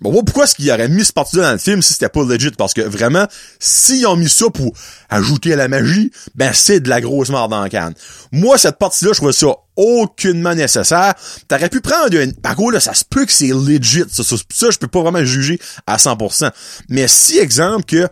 Bon, 0.00 0.22
pourquoi 0.24 0.44
est-ce 0.44 0.54
qu'il 0.54 0.70
aurait 0.70 0.88
mis 0.88 1.04
ce 1.04 1.12
parti-là 1.12 1.42
dans 1.42 1.52
le 1.52 1.58
film 1.58 1.82
si 1.82 1.92
c'était 1.92 2.08
pas 2.08 2.24
legit? 2.24 2.52
Parce 2.52 2.72
que 2.72 2.80
vraiment, 2.80 3.26
s'ils 3.58 4.06
ont 4.06 4.16
mis 4.16 4.30
ça 4.30 4.46
pour 4.48 4.72
ajouter 5.10 5.52
à 5.52 5.56
la 5.56 5.68
magie, 5.68 6.10
ben 6.34 6.52
c'est 6.54 6.80
de 6.80 6.88
la 6.88 7.02
grosse 7.02 7.28
mort 7.28 7.50
dans 7.50 7.60
la 7.60 7.68
canne. 7.68 7.92
Moi, 8.32 8.56
cette 8.56 8.78
partie-là, 8.78 9.12
je 9.12 9.18
trouve 9.18 9.32
ça 9.32 9.48
aucunement 9.80 10.54
nécessaire. 10.54 11.14
T'aurais 11.48 11.68
pu 11.68 11.80
prendre 11.80 12.14
une... 12.16 12.34
Par 12.34 12.56
contre, 12.56 12.74
là, 12.74 12.80
ça 12.80 12.94
se 12.94 13.04
peut 13.04 13.24
que 13.24 13.32
c'est 13.32 13.48
legit. 13.48 14.04
Ça, 14.10 14.70
je 14.70 14.78
peux 14.78 14.88
pas 14.88 15.02
vraiment 15.02 15.24
juger 15.24 15.58
à 15.86 15.96
100%. 15.96 16.50
Mais 16.88 17.08
si, 17.08 17.38
exemple, 17.38 17.84
que 17.84 18.08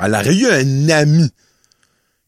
elle 0.00 0.14
aurait 0.14 0.34
eu 0.34 0.46
un 0.46 0.88
ami 0.90 1.30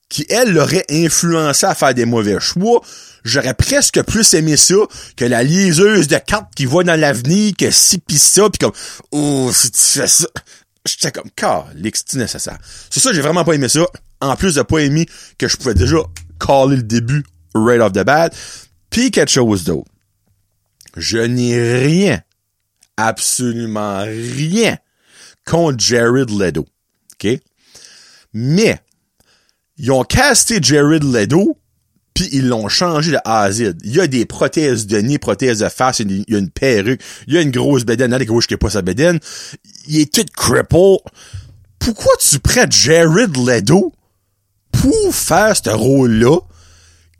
qui, 0.09 0.27
elle, 0.29 0.53
l'aurait 0.53 0.85
influencé 0.91 1.67
à 1.67 1.75
faire 1.75 1.95
des 1.95 2.05
mauvais 2.05 2.41
choix, 2.41 2.83
j'aurais 3.25 3.55
presque 3.55 4.03
plus 4.03 4.35
aimé 4.35 4.57
ça 4.57 4.75
que 5.17 5.25
la 5.25 5.43
liseuse 5.43 6.09
de 6.09 6.19
cartes 6.19 6.53
qui 6.55 6.67
va 6.67 6.83
dans 6.83 6.99
l'avenir, 6.99 7.53
que 7.57 7.71
si 7.71 7.99
pis 7.99 8.19
ça, 8.19 8.51
pis 8.51 8.59
comme, 8.59 8.73
oh, 9.13 9.51
si 9.55 9.71
tu 9.71 9.83
fais 9.83 10.07
ça. 10.09 10.27
J'étais 10.87 11.13
comme, 11.13 11.31
car, 11.37 11.69
c'est 11.95 12.15
nécessaire. 12.15 12.59
C'est 12.91 13.01
ça, 13.01 13.13
j'ai 13.13 13.21
vraiment 13.21 13.45
pas 13.45 13.53
aimé 13.53 13.69
ça. 13.69 13.87
En 14.21 14.35
plus 14.35 14.55
de 14.55 14.63
pas 14.63 14.79
aimer 14.79 15.07
que 15.39 15.47
je 15.47 15.57
pouvais 15.57 15.75
déjà 15.75 15.99
caller 16.39 16.77
le 16.77 16.83
début 16.83 17.23
right 17.55 17.81
off 17.81 17.93
the 17.93 18.05
bat. 18.05 18.31
Puis 18.91 19.11
quelque 19.11 19.31
chose 19.31 19.65
d'autre. 19.65 19.91
Je 20.97 21.19
n'ai 21.19 21.83
rien, 21.83 22.21
absolument 22.97 24.03
rien 24.03 24.77
contre 25.47 25.79
Jared 25.79 26.31
Leto. 26.31 26.67
OK? 27.15 27.39
Mais, 28.33 28.79
ils 29.79 29.91
ont 29.91 30.05
casté 30.05 30.59
Jared 30.61 31.05
Leto 31.05 31.57
puis 32.15 32.29
ils 32.33 32.49
l'ont 32.49 32.69
changé 32.69 33.13
de 33.13 33.19
A 33.25 33.43
à 33.43 33.53
Z. 33.53 33.77
Il 33.85 33.95
y 33.95 34.01
a 34.01 34.07
des 34.07 34.27
prothèses 34.27 34.87
de 34.87 34.99
nez, 34.99 35.19
prothèses 35.19 35.61
de 35.61 35.69
face, 35.69 36.01
il 36.01 36.25
y 36.29 36.35
a 36.35 36.39
une 36.39 36.51
perruque, 36.51 37.01
il 37.27 37.35
y 37.35 37.39
a 37.39 37.41
une 37.41 37.51
grosse 37.51 37.85
bedaine, 37.85 38.13
avec 38.13 38.29
gauche 38.29 38.47
qui 38.47 38.57
pas 38.57 38.69
sa 38.69 38.83
bedaine. 38.83 39.19
Il 39.87 40.01
est 40.01 40.13
tout 40.13 40.27
cripple. 40.37 40.99
Pourquoi 41.79 42.13
tu 42.19 42.39
prêtes 42.41 42.73
Jared 42.73 43.35
Leto 43.37 43.95
pour 44.71 45.15
faire 45.15 45.57
ce 45.57 45.71
rôle-là? 45.71 46.41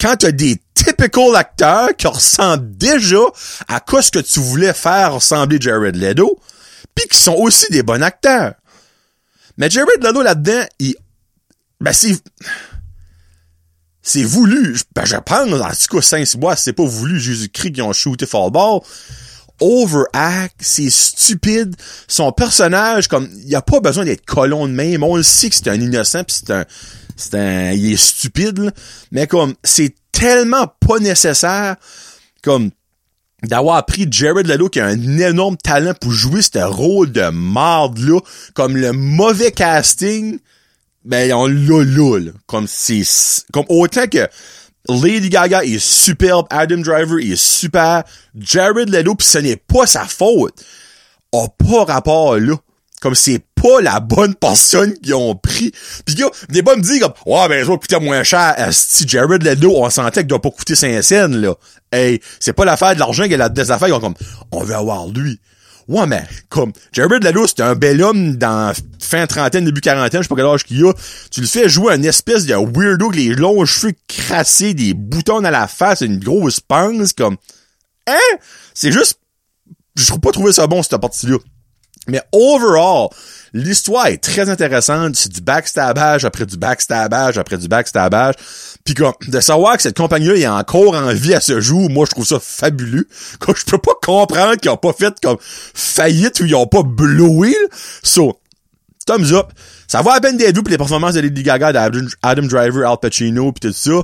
Quand 0.01 0.17
t'as 0.17 0.33
des 0.33 0.61
typical 0.75 1.37
acteurs 1.37 1.95
qui 1.97 2.07
ressemblent 2.07 2.77
déjà 2.77 3.21
à 3.69 3.81
quoi 3.81 4.03
ce 4.03 4.11
que 4.11 4.19
tu 4.19 4.41
voulais 4.41 4.73
faire 4.73 5.15
ressembler 5.15 5.59
Jared 5.61 5.97
Leto, 5.97 6.41
puis 6.95 7.07
qui 7.09 7.19
sont 7.19 7.35
aussi 7.35 7.67
des 7.71 7.83
bons 7.83 8.03
acteurs. 8.03 8.55
Mais 9.59 9.69
Jared 9.69 10.03
Leto 10.03 10.23
là-dedans, 10.23 10.65
il 10.79 10.95
ben 11.81 11.93
c'est 11.93 12.21
c'est 14.03 14.25
voulu. 14.25 14.77
Ben, 14.95 15.05
je 15.05 15.17
pense, 15.17 15.53
en 15.53 15.71
tout 15.71 15.97
cas, 15.97 16.03
Saint-Cybois, 16.03 16.57
c'est 16.57 16.73
pas 16.73 16.85
voulu 16.85 17.21
Jésus-Christ 17.21 17.73
qui 17.73 17.83
ont 17.83 17.93
shooté 17.93 18.27
ball. 18.51 18.81
Overact, 19.61 20.57
c'est 20.61 20.91
stupide. 20.91 21.77
Son 22.09 22.33
personnage, 22.33 23.09
comme, 23.09 23.29
il 23.47 23.55
a 23.55 23.63
pas 23.63 23.81
besoin 23.81 24.05
d'être 24.05 24.25
colon 24.25 24.67
de 24.67 24.73
même. 24.73 25.03
On 25.03 25.17
le 25.17 25.23
sait 25.23 25.51
que 25.51 25.55
c'est 25.57 25.69
un 25.69 25.81
innocent 25.81 26.25
pis 26.25 26.35
c'est 26.35 26.51
un, 26.51 26.65
c'est 27.17 27.35
un, 27.35 27.73
il 27.73 27.93
est 27.93 27.97
stupide, 27.97 28.73
Mais 29.13 29.27
comme, 29.27 29.55
c'est 29.63 29.95
tellement 30.13 30.67
pas 30.81 30.99
nécessaire, 30.99 31.77
comme, 32.43 32.71
d'avoir 33.43 33.85
pris 33.87 34.07
Jared 34.11 34.47
Leto 34.47 34.69
qui 34.69 34.81
a 34.81 34.87
un 34.87 35.19
énorme 35.19 35.57
talent 35.57 35.95
pour 36.01 36.13
jouer 36.13 36.43
ce 36.43 36.59
rôle 36.59 37.13
de 37.13 37.29
marde 37.31 37.99
là, 37.99 38.21
comme 38.55 38.77
le 38.77 38.93
mauvais 38.93 39.53
casting, 39.53 40.39
ben 41.05 41.33
on 41.33 41.47
l'a 41.47 41.85
là, 41.85 42.33
comme 42.47 42.67
c'est 42.69 43.03
comme 43.53 43.65
autant 43.69 44.07
que 44.07 44.29
Lady 44.91 45.29
Gaga 45.29 45.63
est 45.65 45.79
superbe, 45.79 46.47
Adam 46.51 46.79
Driver 46.79 47.19
est 47.21 47.37
super, 47.37 48.05
Jared 48.35 48.89
Leto 48.89 49.15
pis 49.15 49.27
ce 49.27 49.39
n'est 49.39 49.57
pas 49.57 49.87
sa 49.87 50.05
faute, 50.05 50.55
a 51.33 51.47
pas 51.49 51.85
rapport 51.85 52.37
là. 52.37 52.55
Comme 53.01 53.15
c'est 53.15 53.41
pas 53.55 53.81
la 53.81 53.99
bonne 53.99 54.35
personne 54.35 54.93
qu'ils 54.99 55.15
ont 55.15 55.35
pris. 55.35 55.73
Pis 56.05 56.17
gars, 56.17 56.29
des 56.51 56.63
pas 56.63 56.77
me 56.77 56.83
dire 56.83 57.01
comme 57.01 57.15
Ouais 57.25 57.49
ben 57.49 57.65
je 57.65 57.71
vais 57.71 57.79
coûter 57.79 57.99
moins 57.99 58.23
cher. 58.23 58.55
Si 58.73 59.09
Jared 59.09 59.43
Leto, 59.43 59.73
on 59.75 59.89
sentait 59.89 60.21
qu'il 60.21 60.27
doit 60.27 60.43
pas 60.43 60.51
coûter 60.51 60.75
5 60.75 61.03
cents 61.03 61.29
là. 61.29 61.55
Hey, 61.91 62.21
c'est 62.39 62.53
pas 62.53 62.67
l'affaire 62.67 62.95
de 62.95 63.01
l'argent 63.01 63.27
qu'il 63.27 63.41
a 63.41 63.49
des 63.49 63.71
affaires, 63.71 63.89
ils 63.89 63.95
ont 63.95 64.01
comme 64.01 64.15
On 64.53 64.63
veut 64.63 64.75
avoir 64.75 65.07
lui. 65.09 65.41
Ouais, 65.91 66.07
mais, 66.07 66.23
comme, 66.49 66.73
Jared 66.93 67.25
Leto, 67.25 67.49
c'est 67.49 67.63
un 67.63 67.75
bel 67.75 68.01
homme 68.01 68.37
dans 68.37 68.73
fin 69.01 69.27
trentaine, 69.27 69.65
début 69.65 69.81
quarantaine, 69.81 70.23
je 70.23 70.29
sais 70.29 70.29
pas 70.29 70.37
quel 70.37 70.47
âge 70.47 70.63
qu'il 70.63 70.87
a. 70.87 70.93
Tu 71.33 71.41
le 71.41 71.49
fais 71.49 71.69
jouer 71.69 71.93
un 71.93 72.03
espèce 72.05 72.47
de 72.47 72.55
weirdo 72.55 73.07
avec 73.07 73.17
les 73.17 73.35
longs 73.35 73.65
cheveux 73.65 73.95
crassés, 74.07 74.73
des 74.73 74.95
boutons 74.95 75.45
à 75.45 75.51
la 75.51 75.67
face, 75.67 76.03
une 76.03 76.21
grosse 76.21 76.61
pince, 76.61 77.13
comme, 77.13 77.37
hein? 78.07 78.37
C'est 78.73 78.93
juste, 78.93 79.19
je 79.97 80.07
trouve 80.07 80.21
pas 80.21 80.31
trouver 80.31 80.53
ça 80.53 80.69
bon, 80.69 80.81
cette 80.85 80.97
partie-là. 81.01 81.39
Mais 82.07 82.23
overall, 82.31 83.09
l'histoire 83.53 84.07
est 84.07 84.19
très 84.19 84.49
intéressante. 84.49 85.17
C'est 85.17 85.33
du 85.33 85.41
backstabage 85.41 86.25
après 86.25 86.47
du 86.47 86.57
backstabage 86.57 87.39
après 87.39 87.59
du 87.59 87.69
backstabage. 87.69 88.35
Puis 88.85 88.95
comme 88.95 89.13
de 89.29 89.41
savoir 89.41 89.77
que 89.77 89.83
cette 89.83 89.97
compagnie-là 89.97 90.37
est 90.37 90.47
encore 90.47 90.95
en 90.95 91.13
vie 91.13 91.35
à 91.35 91.41
ce 91.41 91.61
jour, 91.61 91.91
moi 91.91 92.07
je 92.07 92.13
trouve 92.13 92.27
ça 92.27 92.39
fabuleux. 92.41 93.07
Comme 93.39 93.57
je 93.57 93.65
peux 93.65 93.79
pas 93.79 93.93
comprendre 94.03 94.57
qu'ils 94.57 94.71
ont 94.71 94.77
pas 94.77 94.93
fait 94.93 95.15
comme 95.23 95.37
faillite 95.41 96.41
ou 96.41 96.47
ils 96.47 96.55
ont 96.55 96.67
pas 96.67 96.83
blowé. 96.83 97.55
So, 98.03 98.41
thumbs 99.07 99.33
up. 99.33 99.53
Ça 99.87 100.03
va 100.03 100.15
à 100.15 100.21
peine 100.21 100.39
vu 100.39 100.53
pour 100.53 100.69
les 100.69 100.79
performances 100.79 101.15
de 101.15 101.21
Lady 101.21 101.43
Gaga, 101.43 101.73
d'Adam 101.73 102.47
Driver, 102.47 102.91
Al 102.91 102.99
Pacino 103.01 103.53
puis 103.53 103.69
tout 103.69 103.75
ça. 103.75 104.03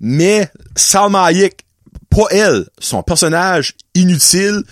Mais 0.00 0.50
Salma 0.74 1.24
Hayek, 1.24 1.64
pas 2.10 2.26
elle, 2.30 2.66
son 2.78 3.02
personnage 3.02 3.74
inutile. 3.94 4.62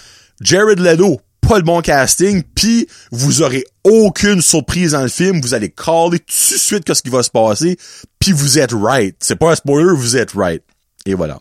Jared 0.41 0.81
Leto, 0.81 1.21
pas 1.47 1.59
le 1.59 1.65
bon 1.65 1.81
casting, 1.81 2.43
puis 2.55 2.89
vous 3.11 3.43
aurez 3.43 3.65
aucune 3.85 4.41
surprise 4.41 4.93
dans 4.93 5.03
le 5.03 5.09
film, 5.09 5.41
vous 5.41 5.55
allez 5.55 5.71
caller 5.71 6.19
tout 6.19 6.55
de 6.55 6.59
suite 6.59 6.85
qu'est-ce 6.85 7.03
qui 7.03 7.11
va 7.11 7.23
se 7.23 7.31
passer, 7.31 7.79
puis 8.19 8.33
vous 8.33 8.59
êtes 8.59 8.73
right. 8.73 9.17
C'est 9.21 9.37
pas 9.37 9.53
un 9.53 9.55
spoiler, 9.55 9.95
vous 9.97 10.17
êtes 10.17 10.33
right. 10.33 10.63
Et 11.07 11.15
voilà. 11.15 11.41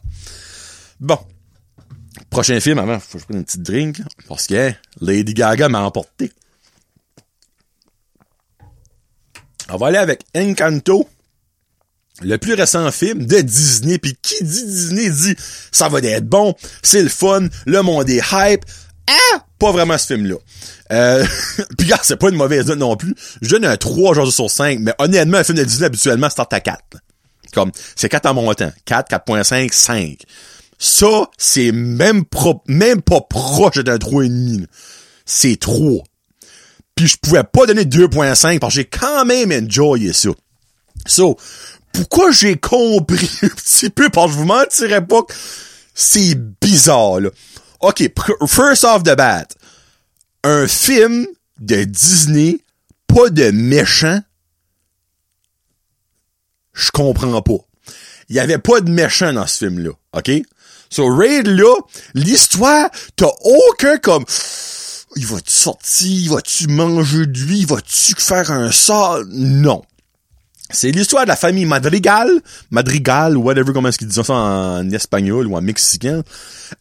Bon. 0.99 1.17
Prochain 2.29 2.59
film, 2.59 2.79
avant, 2.79 2.99
faut 2.99 3.17
que 3.17 3.19
je 3.19 3.25
prenne 3.25 3.37
une 3.37 3.45
petite 3.45 3.63
drink, 3.63 4.01
parce 4.27 4.47
que 4.47 4.71
Lady 5.01 5.33
Gaga 5.33 5.69
m'a 5.69 5.81
emporté. 5.81 6.31
On 9.69 9.77
va 9.77 9.87
aller 9.87 9.97
avec 9.97 10.23
Encanto, 10.35 11.07
le 12.21 12.37
plus 12.37 12.53
récent 12.53 12.91
film 12.91 13.25
de 13.25 13.41
Disney, 13.41 13.97
puis 13.97 14.15
qui 14.21 14.43
dit 14.43 14.65
Disney 14.65 15.09
dit 15.09 15.35
ça 15.71 15.89
va 15.89 15.99
être 15.99 16.27
bon, 16.27 16.55
c'est 16.81 17.01
le 17.01 17.09
fun, 17.09 17.47
le 17.65 17.81
monde 17.81 18.09
est 18.09 18.21
hype, 18.31 18.65
ah! 19.09 19.45
Pas 19.59 19.71
vraiment 19.71 19.97
ce 19.97 20.07
film-là. 20.07 20.35
Euh, 20.91 21.25
puis 21.77 21.87
gars, 21.87 21.99
c'est 22.03 22.17
pas 22.17 22.29
une 22.29 22.35
mauvaise 22.35 22.67
note 22.67 22.79
non 22.79 22.95
plus. 22.95 23.15
Je 23.41 23.49
donne 23.49 23.65
un 23.65 23.77
3 23.77 24.15
jours 24.15 24.31
sur 24.31 24.49
5, 24.49 24.79
mais 24.79 24.93
honnêtement, 24.99 25.37
un 25.37 25.43
film 25.43 25.57
de 25.57 25.63
Disney, 25.63 25.85
habituellement, 25.85 26.29
start 26.29 26.51
à 26.53 26.59
4. 26.59 26.79
Comme, 27.53 27.71
c'est 27.95 28.09
4 28.09 28.25
en 28.27 28.33
montant. 28.33 28.71
4, 28.85 29.09
4.5, 29.09 29.71
5. 29.71 30.17
Ça, 30.79 31.29
c'est 31.37 31.71
même 31.71 32.25
pro 32.25 32.61
même 32.67 33.01
pas 33.01 33.21
proche 33.21 33.75
d'un 33.75 33.97
3,5. 33.97 34.65
C'est 35.25 35.59
3. 35.59 36.03
Puis 36.95 37.07
je 37.07 37.17
pouvais 37.17 37.43
pas 37.43 37.65
donner 37.65 37.85
2.5 37.85 38.59
parce 38.59 38.73
que 38.73 38.81
j'ai 38.81 38.85
quand 38.85 39.25
même 39.25 39.51
enjoyé 39.51 40.13
ça. 40.13 40.29
So, 41.05 41.37
pourquoi 41.91 42.31
j'ai 42.31 42.57
compris? 42.57 43.29
Un 43.43 43.49
petit 43.49 43.89
peu, 43.89 44.09
parce 44.09 44.27
que 44.27 44.33
je 44.33 44.37
vous 44.39 44.45
mentirais 44.45 45.05
pas 45.05 45.21
que 45.23 45.33
c'est 45.93 46.35
bizarre, 46.61 47.19
là. 47.19 47.29
OK, 47.83 48.09
first 48.47 48.85
off 48.85 49.03
the 49.03 49.13
bat, 49.13 49.45
un 50.45 50.67
film 50.67 51.27
de 51.59 51.83
Disney, 51.83 52.61
pas 53.07 53.29
de 53.29 53.51
méchant, 53.51 54.21
je 56.71 56.91
comprends 56.91 57.41
pas. 57.41 57.57
Il 58.29 58.37
y 58.37 58.39
avait 58.39 58.57
pas 58.57 58.79
de 58.79 58.89
méchant 58.89 59.33
dans 59.33 59.45
ce 59.45 59.65
film-là, 59.65 59.91
OK? 60.13 60.31
So, 60.89 61.13
Raid, 61.13 61.47
là, 61.47 61.75
l'histoire, 62.13 62.89
t'as 63.17 63.31
aucun 63.43 63.97
comme... 63.97 64.23
Il 65.17 65.27
va-tu 65.27 65.51
sortir? 65.51 66.33
Va-tu 66.33 66.67
manger 66.67 67.25
de 67.25 67.37
lui? 67.37 67.65
Va-tu 67.65 68.15
faire 68.17 68.49
un 68.49 68.71
sort? 68.71 69.19
Non. 69.27 69.83
C'est 70.73 70.91
l'histoire 70.91 71.23
de 71.23 71.29
la 71.29 71.35
famille 71.35 71.65
Madrigal, 71.65 72.29
Madrigal, 72.71 73.37
whatever, 73.37 73.71
comment 73.73 73.89
est-ce 73.89 73.99
qu'ils 73.99 74.07
disent 74.07 74.21
ça 74.21 74.33
en 74.33 74.89
espagnol 74.89 75.47
ou 75.47 75.55
en 75.55 75.61
mexicain. 75.61 76.23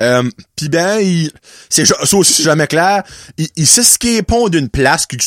Euh, 0.02 0.28
Puis 0.56 0.68
ben, 0.68 0.98
il, 1.00 1.30
c'est 1.68 1.84
ça 1.84 2.16
aussi 2.16 2.32
c'est 2.32 2.42
jamais 2.42 2.66
clair. 2.66 3.02
Il, 3.38 3.48
il 3.56 3.66
s'escapent 3.66 4.50
d'une 4.50 4.68
place 4.68 5.06
qui 5.06 5.18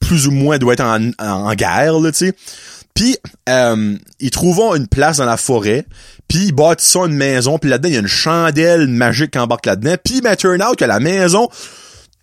plus 0.00 0.26
ou 0.26 0.30
moins 0.30 0.58
doit 0.58 0.72
être 0.72 0.84
en, 0.84 1.10
en 1.18 1.54
guerre, 1.54 1.98
là, 1.98 2.10
tu 2.10 2.26
sais. 2.26 2.34
Puis 2.94 3.18
euh, 3.50 3.96
ils 4.20 4.30
trouvent 4.30 4.74
une 4.74 4.88
place 4.88 5.18
dans 5.18 5.26
la 5.26 5.36
forêt, 5.36 5.84
puis 6.28 6.46
ils 6.46 6.52
bâtissent 6.52 6.96
une 6.96 7.14
maison, 7.14 7.58
puis 7.58 7.68
là-dedans 7.68 7.90
il 7.90 7.94
y 7.94 7.98
a 7.98 8.00
une 8.00 8.06
chandelle 8.06 8.88
magique 8.88 9.32
qui 9.32 9.38
embarque 9.38 9.66
là-dedans. 9.66 9.96
Puis 10.02 10.22
ben 10.22 10.34
turn 10.34 10.62
out 10.62 10.76
que 10.76 10.86
la 10.86 10.98
maison 10.98 11.50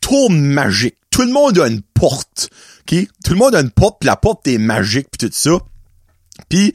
tourne 0.02 0.40
magique. 0.40 0.96
Tout 1.12 1.22
le 1.22 1.32
monde 1.32 1.60
a 1.60 1.68
une 1.68 1.84
porte. 1.94 2.50
OK? 2.82 3.08
Tout 3.24 3.34
le 3.34 3.38
monde 3.38 3.54
a 3.54 3.62
une 3.62 3.70
porte, 3.70 3.98
puis 4.00 4.08
la 4.08 4.16
porte 4.16 4.48
est 4.48 4.58
magique, 4.58 5.08
puis 5.12 5.30
tout 5.30 5.34
ça. 5.34 5.60
Puis 6.50 6.74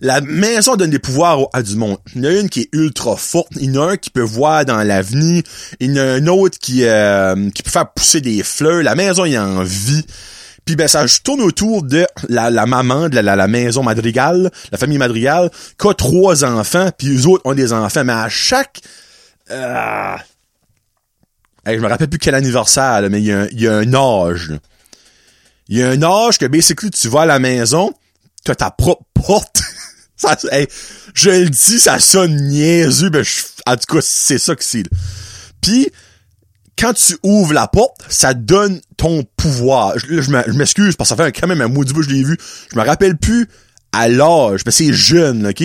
la 0.00 0.20
maison 0.20 0.76
donne 0.76 0.90
des 0.90 0.98
pouvoirs 0.98 1.48
à 1.52 1.62
du 1.62 1.76
monde. 1.76 1.98
Il 2.14 2.24
y 2.24 2.26
en 2.26 2.30
a 2.30 2.32
une 2.34 2.48
qui 2.48 2.62
est 2.62 2.68
ultra 2.72 3.16
forte, 3.16 3.48
il 3.56 3.74
y 3.74 3.78
en 3.78 3.82
a 3.82 3.92
un 3.92 3.96
qui 3.96 4.10
peut 4.10 4.20
voir 4.20 4.64
dans 4.64 4.82
l'avenir, 4.82 5.42
il 5.80 5.90
y 5.90 6.00
en 6.00 6.02
a 6.02 6.06
un 6.06 6.26
autre 6.28 6.58
qui 6.58 6.84
euh, 6.84 7.34
peut 7.34 7.70
faire 7.70 7.92
pousser 7.92 8.20
des 8.20 8.42
fleurs. 8.42 8.82
La 8.82 8.94
maison 8.94 9.24
est 9.24 9.38
en 9.38 9.62
vie. 9.62 10.04
Puis 10.64 10.76
ben 10.76 10.86
ça 10.86 11.06
tourne 11.24 11.40
autour 11.40 11.82
de 11.82 12.06
la, 12.28 12.50
maman 12.66 13.08
de 13.08 13.18
la, 13.18 13.48
maison 13.48 13.82
Madrigal, 13.82 14.50
la 14.70 14.76
famille 14.76 14.98
Madrigal, 14.98 15.50
qui 15.80 15.88
a 15.88 15.94
trois 15.94 16.44
enfants, 16.44 16.90
puis 16.96 17.08
eux 17.08 17.26
autres 17.26 17.46
ont 17.46 17.54
des 17.54 17.72
enfants, 17.72 18.04
mais 18.04 18.12
à 18.12 18.28
chaque 18.28 18.82
euh... 19.50 20.14
je 21.66 21.72
me 21.72 21.88
rappelle 21.88 22.10
plus 22.10 22.18
quel 22.18 22.34
anniversaire, 22.34 23.00
mais 23.10 23.20
il 23.20 23.26
y, 23.26 23.32
a 23.32 23.40
un, 23.40 23.46
il 23.50 23.62
y 23.62 23.66
a 23.66 23.76
un 23.76 23.94
âge. 23.94 24.52
Il 25.68 25.78
y 25.78 25.82
a 25.82 25.88
un 25.88 26.02
âge 26.02 26.36
que 26.36 26.44
basically 26.44 26.90
tu 26.90 27.08
vas 27.08 27.22
à 27.22 27.26
la 27.26 27.38
maison, 27.38 27.94
t'as 28.52 28.66
ta 28.66 28.70
propre 28.70 29.04
porte. 29.14 29.62
ça, 30.16 30.36
je 31.14 31.30
le 31.30 31.48
dis, 31.48 31.78
ça 31.78 31.98
sonne 31.98 32.36
niaiseux, 32.36 33.10
mais 33.10 33.24
je, 33.24 33.44
en 33.66 33.76
tout 33.76 33.94
cas, 33.94 34.00
c'est 34.02 34.38
ça 34.38 34.54
que 34.54 34.64
c'est. 34.64 34.84
Puis, 35.60 35.88
quand 36.78 36.92
tu 36.94 37.16
ouvres 37.22 37.52
la 37.52 37.66
porte, 37.66 38.04
ça 38.08 38.34
donne 38.34 38.80
ton 38.96 39.24
pouvoir. 39.36 39.98
Je, 39.98 40.20
je 40.20 40.52
m'excuse 40.52 40.96
parce 40.96 41.10
que 41.10 41.16
ça 41.16 41.24
fait 41.24 41.32
quand 41.32 41.48
même 41.48 41.60
un 41.60 41.68
maudit 41.68 41.92
bout 41.92 42.02
je 42.02 42.10
l'ai 42.10 42.22
vu. 42.22 42.36
Je 42.72 42.78
me 42.78 42.84
rappelle 42.84 43.16
plus 43.16 43.48
à 43.92 44.08
l'âge, 44.08 44.60
mais 44.64 44.72
c'est 44.72 44.92
jeune, 44.92 45.46
ok? 45.46 45.64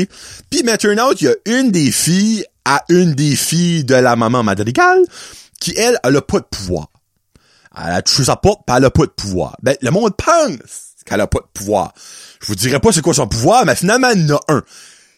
Puis 0.50 0.64
maintenant, 0.64 1.12
il 1.20 1.26
y 1.26 1.28
a 1.28 1.36
une 1.46 1.72
des 1.72 1.92
filles 1.92 2.46
à 2.66 2.84
une 2.90 3.14
des 3.14 3.36
filles 3.36 3.84
de 3.84 3.96
la 3.96 4.16
maman 4.16 4.44
Madrigal 4.44 5.00
qui, 5.60 5.74
elle, 5.78 6.00
elle 6.04 6.16
a 6.16 6.22
pas 6.22 6.40
de 6.40 6.46
pouvoir. 6.46 6.88
Elle 7.78 7.94
a 7.94 8.02
touché 8.02 8.26
sa 8.26 8.36
porte, 8.36 8.62
pis 8.66 8.74
elle 8.76 8.86
a 8.86 8.92
pas 8.92 9.06
de 9.06 9.12
pouvoir. 9.12 9.58
Ben, 9.62 9.76
le 9.82 9.92
monde 9.92 10.14
pense 10.16 10.93
qu'elle 11.06 11.22
a 11.22 11.28
pas 11.28 11.40
de 11.40 11.48
pouvoir. 11.54 11.94
Je 12.42 12.48
vous 12.48 12.56
dirais 12.56 12.80
pas 12.80 12.92
c'est 12.92 13.02
quoi 13.02 13.14
son 13.14 13.28
pouvoir, 13.28 13.66
mais 13.66 13.76
finalement, 13.76 14.10
y 14.12 14.32
en 14.32 14.36
a 14.36 14.40
un. 14.50 14.64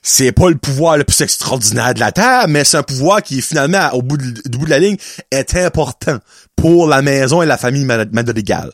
C'est 0.07 0.31
pas 0.31 0.49
le 0.49 0.55
pouvoir 0.55 0.97
le 0.97 1.03
plus 1.03 1.19
extraordinaire 1.21 1.95
de 1.95 1.99
la 1.99 2.11
Terre, 2.11 2.47
mais 2.47 2.63
c'est 2.63 2.77
un 2.77 2.83
pouvoir 2.83 3.23
qui, 3.23 3.41
finalement, 3.41 3.89
au 3.93 4.03
bout 4.03 4.17
de, 4.17 4.49
bout 4.55 4.65
de 4.65 4.69
la 4.69 4.77
ligne, 4.77 4.97
est 5.31 5.55
important 5.55 6.19
pour 6.55 6.87
la 6.87 7.01
maison 7.01 7.41
et 7.41 7.47
la 7.47 7.57
famille 7.57 7.85
Madrigal. 7.85 8.71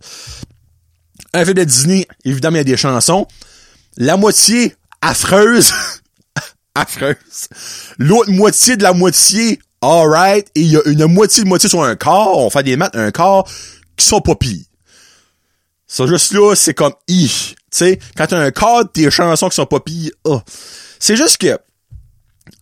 Un 1.34 1.46
film 1.46 1.53
de 1.53 1.63
Disney, 1.63 2.06
évidemment, 2.25 2.58
il 2.58 2.60
y 2.60 2.62
a 2.62 2.65
des 2.65 2.75
chansons. 2.75 3.27
La 3.96 4.18
moitié 4.18 4.75
affreuse. 5.01 5.72
affreuse. 6.75 7.15
L'autre 7.98 8.32
moitié 8.32 8.75
de 8.75 8.84
la 8.84 8.91
moitié, 8.91 9.60
alright. 9.82 10.48
Et 10.56 10.62
il 10.62 10.68
y 10.68 10.75
a 10.75 10.82
une 10.86 11.06
moitié 11.06 11.44
de 11.44 11.48
moitié 11.48 11.70
sur 11.70 11.82
un 11.82 11.96
corps. 11.96 12.38
On 12.39 12.50
fait 12.50 12.63
des 12.63 12.75
maths, 12.75 12.96
un 12.96 13.12
corps 13.12 13.50
qui 13.96 14.06
sont 14.06 14.20
pas 14.20 14.36
pires. 14.36 14.65
Ça, 15.91 16.07
juste 16.07 16.31
là, 16.31 16.55
c'est 16.55 16.74
comme, 16.74 16.93
i. 17.10 17.27
Tu 17.27 17.55
sais, 17.69 18.00
quand 18.15 18.25
t'as 18.27 18.39
un 18.39 18.51
cadre, 18.51 18.89
tes 18.93 19.12
chansons 19.12 19.50
qui 19.50 19.55
sont 19.55 19.65
pas 19.65 19.81
pires, 19.81 20.12
oh. 20.24 20.39
C'est 21.00 21.17
juste 21.17 21.38
que, 21.38 21.60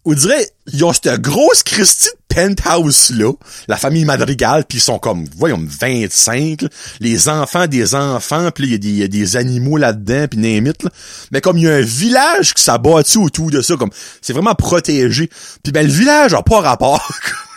on 0.03 0.13
dirait, 0.13 0.49
ils 0.73 0.83
ont 0.83 0.91
cette 0.93 1.21
grosse 1.21 1.61
Christie 1.61 2.09
penthouse-là, 2.27 3.31
la 3.67 3.77
famille 3.77 4.03
Madrigal, 4.03 4.65
puis 4.67 4.79
ils 4.79 4.81
sont 4.81 4.97
comme, 4.97 5.25
voyons, 5.37 5.63
25, 5.63 6.65
les 7.01 7.29
enfants 7.29 7.67
des 7.67 7.93
enfants, 7.93 8.49
puis 8.49 8.67
il 8.67 8.97
y, 8.97 9.03
a 9.03 9.07
des 9.07 9.37
animaux 9.37 9.77
là-dedans, 9.77 10.25
puis 10.27 10.39
n'importe 10.39 10.85
là. 10.85 10.89
Mais 11.31 11.39
comme 11.39 11.59
il 11.59 11.65
y 11.65 11.69
a 11.69 11.75
un 11.75 11.81
village 11.81 12.55
qui 12.55 12.63
s'abattu 12.63 13.19
autour 13.19 13.51
de 13.51 13.61
ça, 13.61 13.75
comme, 13.75 13.91
c'est 14.23 14.33
vraiment 14.33 14.55
protégé. 14.55 15.29
Puis 15.63 15.71
ben, 15.71 15.85
le 15.85 15.93
village 15.93 16.33
a 16.33 16.41
pas 16.41 16.61
rapport. 16.61 17.07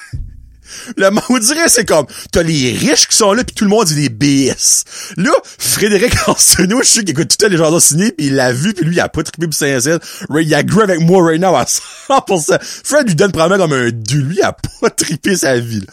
Le 0.97 1.11
on 1.29 1.39
dirait 1.39 1.69
c'est 1.69 1.85
comme 1.85 2.07
t'as 2.31 2.43
les 2.43 2.73
riches 2.73 3.09
qui 3.09 3.17
sont 3.17 3.33
là 3.33 3.45
puis 3.45 3.55
tout 3.55 3.65
le 3.65 3.71
monde 3.71 3.87
dit 3.87 3.95
des 3.95 4.09
BS. 4.09 4.85
Là, 5.17 5.33
Frédéric 5.45 6.15
Arsenault, 6.27 6.83
je 6.83 6.89
sais 6.89 7.01
qu'il 7.01 7.11
écoute 7.11 7.37
tout 7.37 7.47
les 7.49 7.57
gens 7.57 7.79
signés 7.81 8.13
puis 8.13 8.27
il 8.27 8.35
l'a 8.35 8.53
vu 8.53 8.75
puis 8.75 8.85
lui 8.85 8.97
il 8.97 9.01
a 9.01 9.09
pas 9.09 9.23
trippé 9.23 9.47
pour 9.47 9.55
saint 9.55 9.79
Il 9.79 10.55
a 10.55 10.59
agree 10.59 10.83
avec 10.83 11.01
moi 11.01 11.25
right 11.25 11.41
now 11.41 11.55
à 11.55 11.65
100%. 12.09 12.59
Fred 12.85 13.09
lui 13.09 13.15
donne 13.15 13.33
probablement 13.33 13.65
comme 13.65 13.73
un 13.73 13.91
du 13.91 14.23
lui 14.23 14.37
il 14.37 14.43
a 14.43 14.57
pas 14.81 14.91
trippé 14.97 15.37
sa 15.37 15.59
vie. 15.59 15.85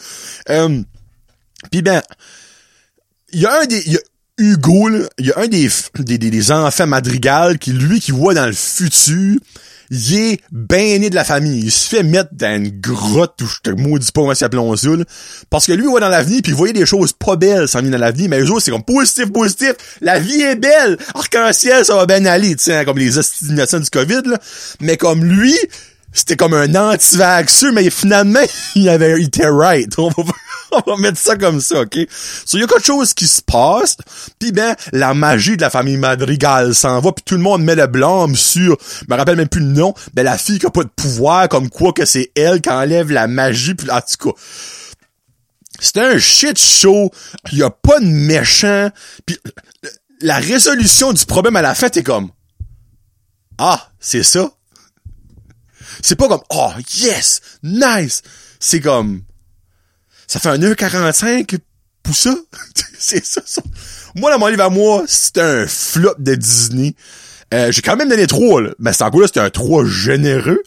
Euh, 0.48 0.80
puis 1.70 1.82
ben 1.82 2.02
il 3.32 3.40
y 3.40 3.46
a 3.46 3.60
un 3.60 3.66
des 3.66 3.88
y 3.88 3.96
a 3.96 4.00
Hugo, 4.40 4.88
il 5.18 5.26
y 5.26 5.32
a 5.32 5.38
un 5.38 5.48
des, 5.48 5.68
des, 5.98 6.16
des, 6.16 6.30
des 6.30 6.52
enfants 6.52 6.86
madrigal 6.86 7.58
qui, 7.58 7.72
lui, 7.72 8.00
qui 8.00 8.10
voit 8.10 8.32
dans 8.32 8.46
le 8.46 8.54
futur, 8.54 9.36
il 9.90 10.14
est 10.14 10.40
baigné 10.52 11.10
de 11.10 11.14
la 11.14 11.24
famille. 11.24 11.64
Il 11.64 11.70
se 11.72 11.88
fait 11.88 12.02
mettre 12.02 12.30
dans 12.32 12.56
une 12.56 12.80
grotte 12.80 13.40
où 13.42 13.46
je 13.46 13.58
te 13.62 13.70
maudis 13.70 14.12
pas 14.12 14.20
comment 14.20 14.34
s'appelons 14.34 14.76
ça. 14.76 14.88
Parce 15.50 15.66
que 15.66 15.72
lui, 15.72 15.84
il 15.84 15.88
voit 15.88 16.00
dans 16.00 16.08
l'avenir 16.08 16.40
puis 16.42 16.52
il 16.52 16.56
voyait 16.56 16.72
des 16.72 16.86
choses 16.86 17.12
pas 17.12 17.36
belles 17.36 17.68
s'en 17.68 17.78
venir 17.78 17.92
dans 17.92 17.98
l'avenir, 17.98 18.28
mais 18.30 18.40
eux 18.40 18.50
autres, 18.50 18.62
c'est 18.62 18.70
comme 18.70 18.84
positif, 18.84 19.32
positif. 19.32 19.74
La 20.00 20.18
vie 20.18 20.40
est 20.42 20.56
belle. 20.56 20.96
Arc-en-ciel, 21.14 21.84
ça 21.84 21.96
va 21.96 22.06
bien 22.06 22.24
aller, 22.26 22.54
tu 22.54 22.64
sais, 22.64 22.76
hein, 22.76 22.84
comme 22.84 22.98
les 22.98 23.18
estimations 23.18 23.80
du 23.80 23.90
COVID, 23.90 24.22
là. 24.26 24.38
Mais 24.80 24.96
comme 24.96 25.24
lui, 25.24 25.56
c'était 26.12 26.36
comme 26.36 26.54
un 26.54 26.74
anti-vaxxeur, 26.74 27.72
mais 27.72 27.88
finalement, 27.90 28.40
il 28.76 28.88
avait, 28.88 29.20
il 29.20 29.26
était 29.26 29.48
right. 29.48 29.94
Va, 29.96 30.08
on 30.86 30.90
va 30.90 30.96
mettre 30.96 31.18
ça 31.18 31.36
comme 31.36 31.60
ça, 31.60 31.82
ok? 31.82 31.98
So, 32.10 32.56
il 32.56 32.60
y 32.60 32.64
a 32.64 32.66
quelque 32.66 32.84
chose 32.84 33.14
qui 33.14 33.26
se 33.26 33.42
passe, 33.42 33.96
puis 34.38 34.52
ben, 34.52 34.74
la 34.92 35.14
magie 35.14 35.56
de 35.56 35.62
la 35.62 35.70
famille 35.70 35.96
Madrigal 35.96 36.74
s'en 36.74 37.00
va, 37.00 37.12
puis 37.12 37.24
tout 37.24 37.36
le 37.36 37.42
monde 37.42 37.62
met 37.62 37.74
le 37.74 37.86
blâme 37.86 38.36
sur, 38.36 38.76
je 39.00 39.06
me 39.08 39.16
rappelle 39.16 39.36
même 39.36 39.48
plus 39.48 39.60
le 39.60 39.66
nom, 39.66 39.94
ben, 40.14 40.22
la 40.22 40.38
fille 40.38 40.58
qui 40.58 40.66
a 40.66 40.70
pas 40.70 40.84
de 40.84 40.90
pouvoir, 40.94 41.48
comme 41.48 41.68
quoi 41.70 41.92
que 41.92 42.04
c'est 42.04 42.30
elle 42.36 42.60
qui 42.60 42.70
enlève 42.70 43.10
la 43.10 43.26
magie, 43.26 43.74
puis 43.74 43.90
en 43.90 44.00
tout 44.00 44.30
cas, 44.30 44.40
c'était 45.80 46.00
un 46.00 46.18
shit 46.18 46.58
show, 46.58 47.10
y 47.52 47.62
a 47.62 47.70
pas 47.70 48.00
de 48.00 48.06
méchant, 48.06 48.90
puis 49.24 49.38
la 50.20 50.36
résolution 50.36 51.12
du 51.12 51.24
problème 51.24 51.56
à 51.56 51.62
la 51.62 51.74
fin, 51.74 51.88
t'es 51.88 52.02
comme, 52.02 52.30
ah, 53.58 53.90
c'est 53.98 54.22
ça? 54.22 54.50
C'est 56.02 56.16
pas 56.16 56.28
comme, 56.28 56.42
oh, 56.50 56.70
yes, 56.96 57.40
nice. 57.62 58.22
C'est 58.58 58.80
comme, 58.80 59.22
ça 60.30 60.38
fait 60.38 60.48
un 60.48 60.58
1,45 60.58 61.58
pour 62.04 62.14
ça? 62.14 62.32
c'est 62.98 63.24
ça, 63.24 63.40
ça. 63.44 63.62
Moi, 64.14 64.30
dans 64.30 64.38
mon 64.38 64.46
livre 64.46 64.62
à 64.62 64.70
moi, 64.70 65.02
c'était 65.08 65.40
un 65.40 65.66
flop 65.66 66.14
de 66.20 66.36
Disney. 66.36 66.94
Euh, 67.52 67.72
j'ai 67.72 67.82
quand 67.82 67.96
même 67.96 68.08
donné 68.08 68.28
3, 68.28 68.62
là. 68.62 68.70
Mais 68.78 68.92
c'est 68.92 69.02
encore 69.02 69.22
là, 69.22 69.26
c'était 69.26 69.40
un 69.40 69.50
3 69.50 69.84
généreux. 69.86 70.62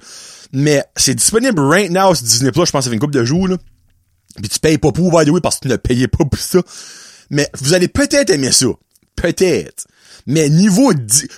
Mais 0.51 0.84
c'est 0.98 1.15
disponible 1.15 1.62
right 1.62 1.89
now 1.89 2.13
sur 2.13 2.25
Disney 2.25 2.51
Plus, 2.51 2.65
je 2.65 2.72
pense 2.72 2.79
que 2.79 2.84
ça 2.84 2.89
fait 2.89 2.96
une 2.96 3.00
couple 3.00 3.13
de 3.13 3.24
jours, 3.24 3.48
là. 3.48 3.55
Puis 4.36 4.50
tu 4.50 4.60
payes 4.60 4.77
pas 4.77 4.91
pour, 4.91 5.17
by 5.17 5.32
the 5.32 5.39
parce 5.39 5.60
que 5.60 5.62
tu 5.62 5.67
ne 5.70 5.77
payais 5.77 6.10
pas 6.10 6.25
pour 6.25 6.39
ça. 6.39 6.60
Mais 7.29 7.50
vous 7.62 7.74
allez 7.74 7.88
peut-être 7.88 8.32
aimer 8.32 8.51
ça. 8.51 8.65
Peut-être. 9.15 9.88
Mais 10.27 10.50
niveau, 10.50 10.91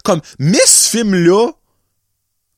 comme, 0.03 0.21
mais 0.39 0.65
ce 0.65 0.89
film-là, 0.89 1.51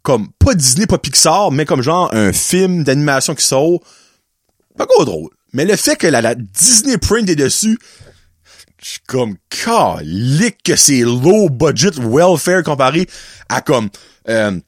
comme 0.02 0.30
pas 0.40 0.54
Disney, 0.54 0.86
pas 0.86 0.98
Pixar, 0.98 1.52
mais 1.52 1.66
comme 1.66 1.82
genre 1.82 2.10
un 2.14 2.32
film 2.32 2.86
d'animation 2.86 3.36
qui 3.36 3.44
sort, 3.44 3.82
pas 4.78 4.86
gros 4.86 5.04
drôle. 5.04 5.32
Mais 5.54 5.66
le 5.66 5.76
fait 5.76 5.96
que 5.96 6.08
la, 6.08 6.36
Disney 6.36 6.98
print 6.98 7.30
est 7.30 7.36
dessus, 7.36 7.78
je 8.82 8.90
suis 8.90 9.00
comme 9.08 9.36
calique 9.50 10.62
que 10.64 10.76
c'est 10.76 11.02
low 11.02 11.50
budget 11.50 11.92
welfare 12.00 12.64
comparé 12.64 13.08
à 13.50 13.62
comme 13.62 13.90
euh, 14.30 14.60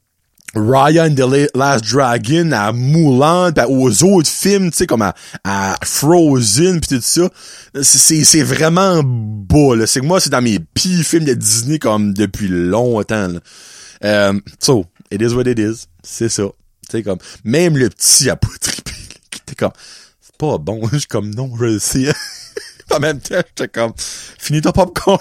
Ryan 0.56 1.14
the 1.14 1.50
Last 1.54 1.86
Dragon, 1.86 2.52
à 2.52 2.72
Mulan, 2.72 3.52
pis 3.52 3.62
aux 3.68 4.04
autres 4.04 4.30
films, 4.30 4.72
tu 4.72 4.78
sais, 4.78 4.88
comme 4.88 5.04
à, 5.04 5.76
Frozen 5.84 6.82
pis 6.82 6.88
tout 6.88 7.02
ça. 7.02 7.30
C'est, 7.82 8.24
c'est 8.24 8.44
vraiment 8.44 9.02
beau, 9.04 9.76
là. 9.76 9.86
C'est 9.86 10.00
que 10.00 10.06
moi, 10.06 10.20
c'est 10.20 10.32
dans 10.32 10.42
mes 10.42 10.60
pires 10.60 11.06
films 11.06 11.26
de 11.26 11.34
Disney 11.34 11.78
comme 11.78 12.14
depuis 12.14 12.48
longtemps, 12.48 13.28
là. 13.28 13.40
Euh, 14.04 14.40
so, 14.60 14.86
it 15.12 15.22
is 15.22 15.34
what 15.34 15.44
it 15.44 15.60
is. 15.60 15.88
C'est 16.04 16.30
ça. 16.30 16.44
Tu 16.90 16.98
sais, 16.98 17.04
comme, 17.04 17.20
même 17.44 17.78
le 17.78 17.90
petit 17.90 18.30
a 18.30 18.36
pas 18.36 18.48
trippé. 18.60 18.92
Comme, 19.58 19.72
pas 20.40 20.58
bon. 20.58 20.82
Je 20.92 20.98
suis 20.98 21.08
comme, 21.08 21.30
non, 21.36 21.52
je 21.60 21.66
le 21.66 21.80
sais. 21.80 22.12
en 22.92 23.00
même 23.00 23.20
temps, 23.20 23.36
j'étais 23.36 23.68
comme, 23.68 23.94
finis 23.98 24.62
ton 24.62 24.72
popcorn. 24.72 25.20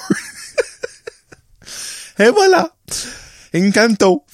et 2.19 2.31
voilà. 2.31 2.73
Encanto. 3.55 4.25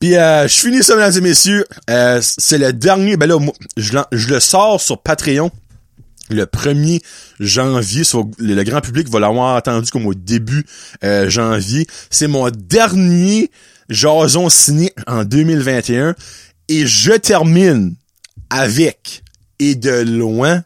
Puis 0.00 0.16
euh, 0.16 0.46
je 0.46 0.54
finis 0.54 0.82
ça, 0.82 0.94
mesdames 0.94 1.16
et 1.16 1.20
messieurs. 1.20 1.66
Euh, 1.90 2.20
c'est 2.22 2.58
le 2.58 2.72
dernier. 2.72 3.16
Ben 3.16 3.26
là, 3.26 3.36
je, 3.76 3.98
le 4.12 4.40
sors 4.40 4.80
sur 4.80 5.02
Patreon 5.02 5.50
le 6.30 6.44
1er 6.44 7.00
janvier. 7.40 8.02
le, 8.38 8.62
grand 8.62 8.82
public 8.82 9.08
va 9.08 9.18
l'avoir 9.18 9.56
entendu 9.56 9.90
comme 9.90 10.06
au 10.06 10.14
début 10.14 10.64
euh, 11.02 11.28
janvier. 11.28 11.86
C'est 12.10 12.28
mon 12.28 12.50
dernier 12.50 13.50
Jason 13.88 14.48
signé 14.50 14.92
en 15.06 15.24
2021. 15.24 16.14
Et 16.68 16.86
je 16.86 17.12
termine 17.12 17.94
avec, 18.50 19.22
et 19.58 19.74
de 19.74 20.02
loin, 20.02 20.62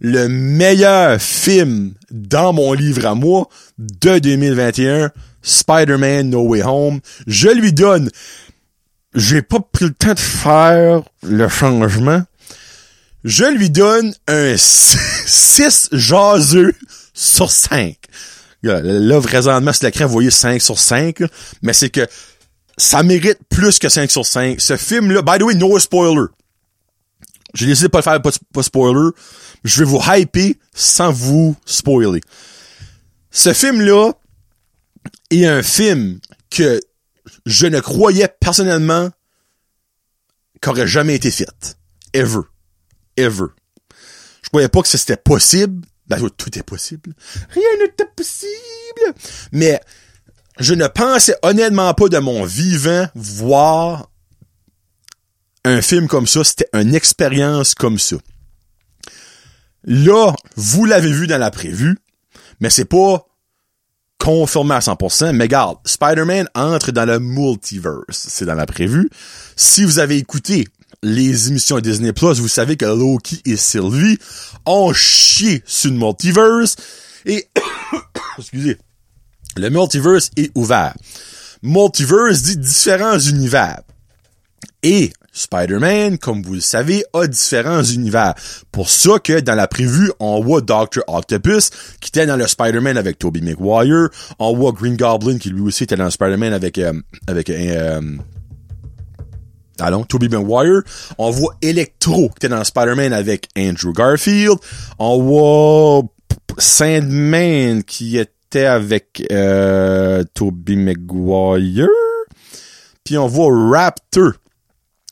le 0.00 0.28
meilleur 0.28 1.20
film 1.20 1.94
dans 2.10 2.52
mon 2.52 2.72
livre 2.72 3.06
à 3.06 3.14
moi 3.14 3.48
de 3.78 4.18
2021, 4.18 5.10
Spider-Man 5.42 6.30
No 6.30 6.42
Way 6.42 6.62
Home. 6.64 7.00
Je 7.26 7.48
lui 7.48 7.72
donne, 7.72 8.10
j'ai 9.14 9.42
pas 9.42 9.60
pris 9.60 9.86
le 9.86 9.94
temps 9.94 10.14
de 10.14 10.18
faire 10.18 11.02
le 11.22 11.48
changement. 11.48 12.22
Je 13.24 13.44
lui 13.44 13.70
donne 13.70 14.12
un 14.26 14.54
6 14.56 15.90
jaseux 15.92 16.74
sur 17.14 17.50
5. 17.50 17.96
Là, 18.62 19.20
présentement, 19.20 19.72
c'est 19.72 19.86
l'écran, 19.86 20.06
vous 20.06 20.12
voyez 20.12 20.30
5 20.30 20.60
sur 20.60 20.78
5, 20.78 21.22
mais 21.62 21.72
c'est 21.72 21.90
que 21.90 22.06
ça 22.76 23.02
mérite 23.02 23.38
plus 23.48 23.78
que 23.78 23.88
5 23.88 24.10
sur 24.10 24.24
5. 24.24 24.60
Ce 24.60 24.76
film-là, 24.76 25.22
by 25.22 25.38
the 25.38 25.42
way, 25.42 25.54
no 25.54 25.78
spoiler. 25.78 26.26
J'ai 27.54 27.66
décidé 27.66 27.88
de 27.88 27.90
pas 27.90 27.98
le 27.98 28.02
faire, 28.02 28.22
pas, 28.22 28.62
spoiler. 28.62 29.10
Je 29.64 29.78
vais 29.80 29.90
vous 29.90 30.00
hyper 30.06 30.54
sans 30.74 31.12
vous 31.12 31.56
spoiler. 31.66 32.20
Ce 33.30 33.52
film-là 33.52 34.12
est 35.30 35.46
un 35.46 35.62
film 35.62 36.20
que 36.50 36.80
je 37.46 37.66
ne 37.66 37.80
croyais 37.80 38.28
personnellement 38.40 39.10
qu'aurait 40.60 40.86
jamais 40.86 41.14
été 41.14 41.30
fait. 41.30 41.76
Ever. 42.12 42.42
Ever. 43.16 43.46
Je 44.42 44.48
croyais 44.48 44.68
pas 44.68 44.82
que 44.82 44.88
c'était 44.88 45.16
possible. 45.16 45.86
Ben, 46.06 46.18
tout 46.36 46.58
est 46.58 46.62
possible. 46.62 47.14
Rien 47.50 47.78
n'était 47.80 48.06
possible. 48.16 49.14
Mais 49.52 49.80
je 50.58 50.74
ne 50.74 50.86
pensais 50.86 51.34
honnêtement 51.42 51.94
pas 51.94 52.08
de 52.08 52.18
mon 52.18 52.44
vivant 52.44 53.08
voir 53.14 54.10
un 55.64 55.82
film 55.82 56.08
comme 56.08 56.26
ça. 56.26 56.44
C'était 56.44 56.68
une 56.72 56.94
expérience 56.94 57.74
comme 57.74 57.98
ça. 57.98 58.16
Là, 59.84 60.34
vous 60.56 60.84
l'avez 60.84 61.12
vu 61.12 61.26
dans 61.26 61.38
la 61.38 61.50
prévue, 61.50 61.98
mais 62.60 62.70
c'est 62.70 62.84
pas 62.84 63.26
confirmé 64.18 64.74
à 64.74 64.78
100%. 64.78 65.32
Mais 65.32 65.44
regarde, 65.44 65.78
Spider-Man 65.84 66.48
entre 66.54 66.92
dans 66.92 67.04
le 67.04 67.18
multiverse. 67.18 68.26
C'est 68.28 68.44
dans 68.44 68.54
la 68.54 68.66
prévue. 68.66 69.10
Si 69.56 69.84
vous 69.84 69.98
avez 69.98 70.16
écouté 70.16 70.68
les 71.02 71.48
émissions 71.48 71.80
Disney 71.80 72.12
Plus, 72.12 72.38
vous 72.38 72.48
savez 72.48 72.76
que 72.76 72.84
Loki 72.84 73.42
et 73.44 73.56
Sylvie 73.56 74.18
ont 74.66 74.92
chié 74.92 75.62
sur 75.66 75.90
le 75.90 75.96
multiverse. 75.96 76.76
Et, 77.26 77.48
excusez, 78.38 78.78
le 79.56 79.68
multiverse 79.70 80.30
est 80.36 80.52
ouvert. 80.54 80.94
Multiverse 81.62 82.42
dit 82.42 82.56
différents 82.56 83.18
univers. 83.18 83.80
Et 84.84 85.12
Spider-Man, 85.32 86.18
comme 86.18 86.42
vous 86.42 86.54
le 86.54 86.60
savez, 86.60 87.04
a 87.14 87.26
différents 87.26 87.82
univers. 87.82 88.34
Pour 88.70 88.88
ça 88.90 89.18
que 89.18 89.40
dans 89.40 89.54
la 89.54 89.66
prévue, 89.66 90.12
on 90.20 90.42
voit 90.42 90.60
Dr. 90.60 91.02
Octopus, 91.06 91.70
qui 92.00 92.08
était 92.08 92.26
dans 92.26 92.36
le 92.36 92.46
Spider-Man 92.46 92.96
avec 92.98 93.18
Tobey 93.18 93.40
Maguire. 93.40 94.10
On 94.38 94.54
voit 94.54 94.72
Green 94.72 94.96
Goblin, 94.96 95.38
qui 95.38 95.50
lui 95.50 95.62
aussi 95.62 95.84
était 95.84 95.96
dans 95.96 96.04
le 96.04 96.10
Spider-Man 96.10 96.52
avec, 96.52 96.78
euh, 96.78 96.92
avec, 97.26 97.48
euh, 97.50 98.00
allons, 99.80 100.04
Tobey 100.04 100.28
Maguire. 100.28 100.82
On 101.18 101.30
voit 101.30 101.54
Electro, 101.62 102.28
qui 102.28 102.34
était 102.46 102.48
dans 102.48 102.62
Spider-Man 102.62 103.12
avec 103.12 103.48
Andrew 103.56 103.92
Garfield. 103.92 104.58
On 104.98 105.22
voit 105.22 106.02
Sandman, 106.58 107.82
qui 107.84 108.18
est 108.18 108.28
avec 108.56 109.26
euh, 109.32 110.24
Toby 110.34 110.76
Maguire. 110.76 111.88
Puis 113.04 113.18
on 113.18 113.26
voit 113.26 113.48
Raptor. 113.50 114.32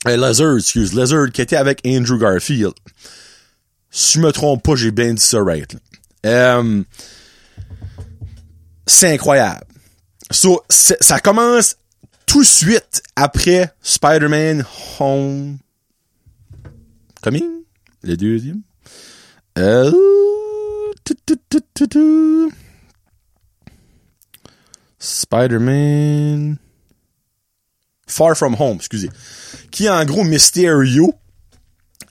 Euh, 0.09 0.17
Lizard, 0.17 0.57
excuse, 0.57 0.95
Lizard, 0.95 1.31
qui 1.31 1.43
était 1.43 1.57
avec 1.57 1.83
Andrew 1.87 2.19
Garfield. 2.19 2.73
Si 3.91 4.19
je 4.19 4.21
me 4.21 4.33
trompe 4.33 4.63
pas, 4.63 4.75
j'ai 4.75 4.91
bien 4.91 5.13
dit 5.13 5.23
ça 5.23 5.43
right. 5.43 5.77
Euh, 6.25 6.83
c'est 8.87 9.13
incroyable. 9.13 9.65
So, 10.31 10.63
ça 10.69 11.21
commence 11.21 11.77
tout 12.25 12.41
de 12.41 12.47
suite 12.47 13.03
après 13.17 13.75
Spider-Man 13.83 14.65
Home... 14.99 15.59
Coming? 17.23 17.63
Le 18.03 18.17
deuxième? 18.17 18.63
Euh... 19.59 19.93
Spider-Man... 24.99 26.59
Far 28.11 28.37
From 28.37 28.57
Home, 28.59 28.77
excusez. 28.77 29.11
Qui, 29.71 29.89
en 29.89 30.05
gros, 30.05 30.25
Mysterio 30.25 31.15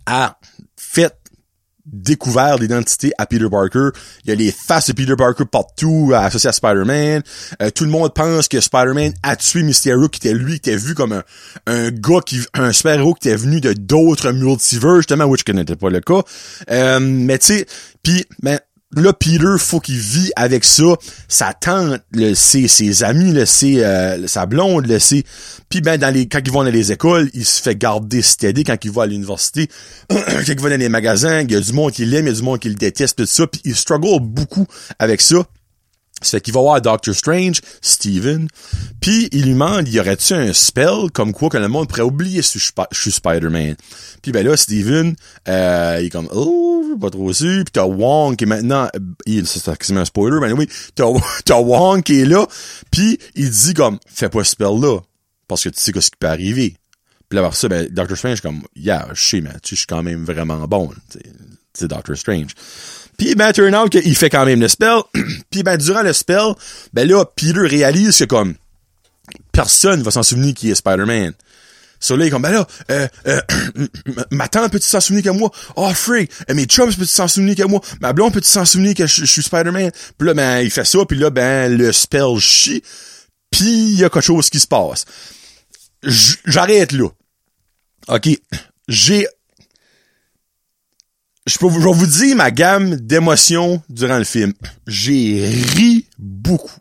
a 0.06 0.38
fait 0.76 1.16
découvert 1.92 2.58
l'identité 2.58 3.12
à 3.18 3.26
Peter 3.26 3.50
Parker. 3.50 3.90
Il 4.24 4.30
y 4.30 4.32
a 4.32 4.36
les 4.36 4.52
faces 4.52 4.88
de 4.88 4.94
Peter 4.94 5.16
Parker 5.18 5.46
partout 5.46 6.12
associées 6.14 6.50
à 6.50 6.54
Spider-Man. 6.54 7.24
Euh, 7.62 7.70
tout 7.72 7.84
le 7.84 7.90
monde 7.90 8.14
pense 8.14 8.48
que 8.48 8.60
Spider-Man 8.60 9.14
a 9.24 9.36
tué 9.36 9.64
Mysterio, 9.64 10.08
qui 10.08 10.20
était 10.20 10.38
lui, 10.38 10.60
qui 10.60 10.70
était 10.70 10.78
vu 10.78 10.94
comme 10.94 11.14
un, 11.14 11.24
un 11.68 11.90
gars 11.90 12.22
qui, 12.26 12.42
un 12.54 12.72
super-héros 12.72 13.16
qui 13.16 13.30
était 13.30 13.38
venu 13.38 13.60
de 13.62 13.74
d'autres 13.74 14.32
multivers, 14.32 14.98
justement, 14.98 15.26
which 15.26 15.48
n'était 15.48 15.76
pas 15.76 15.90
le 15.90 16.02
cas. 16.02 16.22
Euh, 16.70 17.00
mais 17.00 17.40
tu 17.40 17.48
sais, 17.48 17.66
puis 18.04 18.26
ben, 18.42 18.60
là, 18.96 19.14
Peter, 19.14 19.56
faut 19.58 19.80
qu'il 19.80 19.98
vit 19.98 20.32
avec 20.36 20.64
ça. 20.66 20.96
Sa 21.28 21.54
tante 21.54 22.02
le 22.12 22.34
sait, 22.34 22.68
ses 22.68 23.04
amis 23.04 23.32
le 23.32 23.46
sait, 23.46 23.84
euh, 23.84 24.28
sa 24.28 24.46
blonde 24.46 24.88
le 24.88 25.00
sait. 25.00 25.24
Puis 25.70 25.82
ben, 25.82 25.98
dans 25.98 26.14
les, 26.14 26.28
quand 26.28 26.40
ils 26.44 26.52
vont 26.52 26.64
dans 26.64 26.72
les 26.72 26.92
écoles, 26.92 27.30
il 27.34 27.46
se 27.46 27.62
fait 27.62 27.76
garder 27.76 28.22
steady 28.22 28.64
quand 28.64 28.84
il 28.84 28.92
va 28.92 29.04
à 29.04 29.06
l'université. 29.08 29.70
quand 30.10 30.48
il 30.48 30.60
va 30.60 30.70
dans 30.70 30.80
les 30.80 30.90
magasins, 30.90 31.42
il 31.42 31.52
y 31.52 31.56
a 31.56 31.62
du 31.62 31.74
monde 31.74 31.92
qui 31.92 32.06
l'aime, 32.06 32.26
il 32.26 32.30
y 32.30 32.34
a 32.34 32.36
du 32.36 32.44
monde 32.44 32.60
qui 32.60 32.70
le 32.70 32.76
déteste, 32.76 33.18
tout 33.18 33.26
ça. 33.26 33.48
Puis 33.48 33.62
il 33.66 33.76
struggle 33.76 34.20
beaucoup 34.22 34.66
avec 34.98 35.22
ça. 35.22 35.38
Ça 36.22 36.32
fait 36.32 36.42
qu'il 36.42 36.54
va 36.54 36.60
voir 36.60 36.82
Doctor 36.82 37.16
Strange, 37.16 37.62
Steven, 37.82 38.50
puis 39.00 39.30
il 39.32 39.44
lui 39.44 39.52
demande, 39.52 39.88
y 39.88 40.02
aurait-tu 40.02 40.34
un 40.34 40.52
spell 40.52 41.10
comme 41.14 41.32
quoi 41.32 41.48
que 41.48 41.58
le 41.58 41.70
monde 41.70 41.88
pourrait 41.88 42.02
oublier 42.02 42.42
si 42.42 42.60
je, 42.60 42.72
suis 42.92 43.12
Spider-Man? 43.12 43.76
Puis 44.22 44.34
ben 44.34 44.46
là, 44.46 44.58
Steven, 44.58 45.16
euh, 45.48 45.98
il 46.02 46.08
est 46.08 46.10
comme, 46.10 46.28
oh, 46.34 46.69
pas 46.98 47.10
trop 47.10 47.32
sûr. 47.34 47.64
Puis 47.64 47.72
t'as 47.74 47.86
Wong 47.86 48.36
qui 48.36 48.46
est 48.46 48.48
maintenant, 48.48 48.88
il, 49.26 49.46
c'est 49.48 49.92
un 49.92 50.06
spoiler, 50.06 50.40
mais 50.42 50.52
oui, 50.54 50.68
t'as, 50.96 51.06
t'as 51.46 51.60
Wong 51.60 52.04
qui 52.04 52.22
est 52.22 52.26
là, 52.26 52.48
puis 52.92 53.20
il 53.36 53.50
dit 53.50 53.74
comme, 53.74 54.00
fais 54.08 54.30
pas 54.30 54.44
ce 54.44 54.52
spell-là, 54.52 55.00
parce 55.48 55.64
que 55.64 55.70
tu 55.70 55.80
sais 55.80 55.92
ce 55.94 56.10
qui 56.10 56.18
peut 56.18 56.28
arriver. 56.28 56.76
Puis 57.28 57.38
là, 57.38 57.50
ça, 57.52 57.68
ben, 57.68 57.88
Doctor 57.92 58.18
Strange 58.18 58.42
comme, 58.42 58.64
yeah, 58.76 59.08
je 59.14 59.22
sais, 59.22 59.42
mais 59.42 59.52
tu 59.62 59.76
je 59.76 59.82
suis 59.82 59.88
quand 59.88 60.02
même 60.02 60.26
vraiment 60.26 60.68
bon, 60.68 60.90
c'est 61.74 61.88
Doctor 61.88 62.18
Strange. 62.18 62.56
Puis 63.18 63.36
ben, 63.36 63.52
turn 63.52 63.76
out 63.76 63.90
qu'il 63.90 64.16
fait 64.16 64.30
quand 64.30 64.46
même 64.46 64.62
le 64.62 64.70
spell. 64.70 65.02
Puis 65.52 65.62
ben, 65.62 65.78
durant 65.78 66.04
le 66.04 66.14
spell, 66.14 66.54
ben 66.94 67.08
là, 67.08 67.26
Peter 67.26 67.60
réalise 67.60 68.18
que 68.18 68.24
comme 68.24 68.56
personne 69.52 70.02
va 70.02 70.10
s'en 70.10 70.24
souvenir 70.24 70.54
qui 70.54 70.72
est 70.72 70.76
Spider-Man. 70.76 71.34
So 72.00 72.16
là, 72.16 72.26
il 72.26 72.28
est 72.28 72.32
comme, 72.32 72.42
ben 72.42 72.52
là, 72.52 72.68
euh, 72.92 73.08
euh, 73.28 73.42
ma 74.32 74.48
tante 74.48 74.72
peut-tu 74.72 74.88
s'en 74.88 75.02
souvenir 75.02 75.24
que 75.24 75.30
moi? 75.30 75.52
Oh, 75.76 75.90
freak! 75.94 76.32
Euh, 76.50 76.54
mes 76.54 76.66
chums 76.66 76.94
peut-tu 76.94 77.08
s'en 77.08 77.28
souvenir 77.28 77.56
que 77.56 77.64
moi? 77.64 77.82
Ma 78.02 78.14
blonde 78.14 78.34
peut-tu 78.34 78.50
s'en 78.50 78.66
souvenir 78.66 78.96
que 78.96 79.06
je, 79.06 79.26
suis 79.26 79.44
Spider-Man? 79.44 79.92
Puis 80.18 80.28
là, 80.28 80.34
ben, 80.34 80.60
il 80.60 80.72
fait 80.72 80.86
ça, 80.86 81.00
puis 81.06 81.18
là, 81.18 81.30
ben, 81.30 81.76
le 81.76 81.92
spell 81.92 82.38
chie, 82.40 82.84
puis 83.52 83.92
il 83.92 84.00
y 84.00 84.06
a 84.06 84.10
quelque 84.10 84.24
chose 84.24 84.50
qui 84.50 84.60
se 84.60 84.68
passe. 84.68 85.06
J'arrête 86.04 86.94
là. 86.94 87.10
OK. 88.08 88.30
J'ai 88.88 89.28
je 91.46 91.58
vais 91.66 91.94
vous 91.94 92.06
dire 92.06 92.36
ma 92.36 92.52
gamme 92.52 92.96
d'émotions 92.96 93.82
durant 93.90 94.20
le 94.20 94.24
film. 94.24 94.54
J'ai 94.86 95.50
ri 95.76 96.06
beaucoup. 96.20 96.80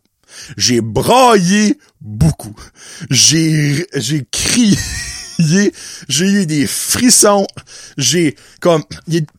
J'ai 0.56 0.80
braillé 0.80 1.78
beaucoup. 2.00 2.54
J'ai, 3.10 3.86
j'ai 3.94 4.26
crié. 4.30 4.76
J'ai 5.38 5.72
eu 6.26 6.46
des 6.46 6.66
frissons. 6.66 7.46
J'ai, 7.96 8.36
comme, 8.60 8.82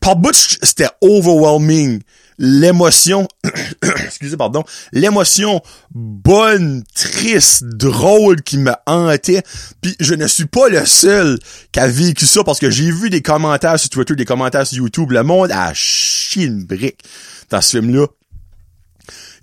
par 0.00 0.16
bout, 0.16 0.34
c'était 0.34 0.88
overwhelming 1.00 2.00
l'émotion, 2.40 3.28
excusez, 4.04 4.36
pardon, 4.36 4.64
l'émotion 4.92 5.60
bonne, 5.94 6.82
triste, 6.94 7.64
drôle 7.64 8.42
qui 8.42 8.56
me 8.56 8.72
hantait. 8.86 9.42
Puis 9.82 9.94
je 10.00 10.14
ne 10.14 10.26
suis 10.26 10.46
pas 10.46 10.68
le 10.68 10.84
seul 10.86 11.38
qui 11.70 11.78
a 11.78 11.86
vécu 11.86 12.26
ça 12.26 12.42
parce 12.42 12.58
que 12.58 12.70
j'ai 12.70 12.90
vu 12.90 13.10
des 13.10 13.20
commentaires 13.20 13.78
sur 13.78 13.90
Twitter, 13.90 14.16
des 14.16 14.24
commentaires 14.24 14.66
sur 14.66 14.78
YouTube. 14.78 15.12
Le 15.12 15.22
monde 15.22 15.52
a 15.52 15.72
chié 15.74 16.46
une 16.46 16.64
brique 16.64 17.04
dans 17.50 17.60
ce 17.60 17.76
film-là. 17.78 18.06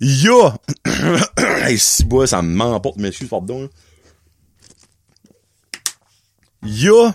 Il 0.00 0.22
y 0.22 0.28
a... 0.28 0.56
hey, 1.68 1.78
si 1.78 2.04
bois, 2.04 2.26
ça 2.26 2.42
m'emporte, 2.42 2.96
mais 2.98 3.08
excuse, 3.08 3.28
pardon. 3.28 3.70
Il 6.62 6.82
y 6.82 6.88
a 6.88 7.14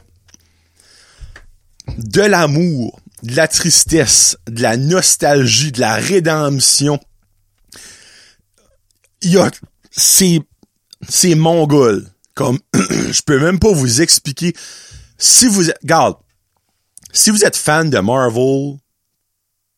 de 1.98 2.22
l'amour 2.22 3.00
de 3.24 3.36
la 3.36 3.48
tristesse, 3.48 4.38
de 4.48 4.62
la 4.62 4.78
nostalgie, 4.78 5.72
de 5.72 5.80
la 5.80 5.96
rédemption. 5.96 7.00
Il 9.22 9.32
y 9.32 9.38
a, 9.38 9.50
c'est, 9.92 10.42
c'est 11.08 11.36
mongol. 11.36 12.06
Comme, 12.36 12.60
je 12.74 13.22
peux 13.22 13.40
même 13.40 13.60
pas 13.60 13.72
vous 13.72 14.02
expliquer. 14.02 14.54
Si 15.18 15.48
vous 15.48 15.64
regarde, 15.82 16.18
si 17.14 17.30
vous 17.30 17.46
êtes 17.46 17.56
fan 17.56 17.90
de 17.90 18.00
Marvel, 18.00 18.78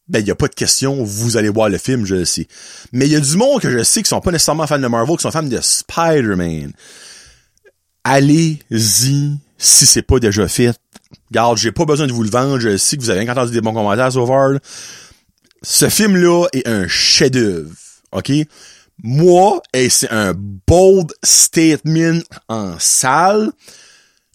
ben, 0.07 0.19
il 0.19 0.27
y 0.27 0.31
a 0.31 0.35
pas 0.35 0.47
de 0.47 0.55
question, 0.55 1.03
vous 1.03 1.37
allez 1.37 1.49
voir 1.49 1.69
le 1.69 1.77
film, 1.77 2.05
je 2.05 2.15
le 2.15 2.25
sais. 2.25 2.47
Mais 2.91 3.05
il 3.05 3.11
y 3.11 3.15
a 3.15 3.19
du 3.19 3.37
monde 3.37 3.61
que 3.61 3.69
je 3.69 3.83
sais 3.83 4.01
qui 4.01 4.09
sont 4.09 4.21
pas 4.21 4.31
nécessairement 4.31 4.67
fans 4.67 4.79
de 4.79 4.87
Marvel, 4.87 5.17
qui 5.17 5.23
sont 5.23 5.31
fans 5.31 5.43
de 5.43 5.59
Spider-Man. 5.61 6.73
Allez-y, 8.03 9.37
si 9.57 9.85
c'est 9.85 10.01
pas 10.01 10.19
déjà 10.19 10.47
fait. 10.47 10.73
Garde, 11.31 11.57
j'ai 11.57 11.71
pas 11.71 11.85
besoin 11.85 12.07
de 12.07 12.13
vous 12.13 12.23
le 12.23 12.29
vendre, 12.29 12.59
je 12.59 12.77
sais 12.77 12.97
que 12.97 13.01
vous 13.01 13.09
avez 13.09 13.29
entendu 13.29 13.51
des 13.51 13.61
bons 13.61 13.73
commentaires 13.73 14.11
sur 14.11 14.25
Vard. 14.25 14.59
Ce 15.61 15.89
film-là 15.89 16.47
est 16.53 16.67
un 16.67 16.87
chef-d'œuvre, 16.87 17.71
ok? 18.11 18.31
Moi, 19.03 19.61
et 19.73 19.89
c'est 19.89 20.11
un 20.11 20.33
bold 20.35 21.11
statement 21.23 22.19
en 22.47 22.75
salle, 22.79 23.51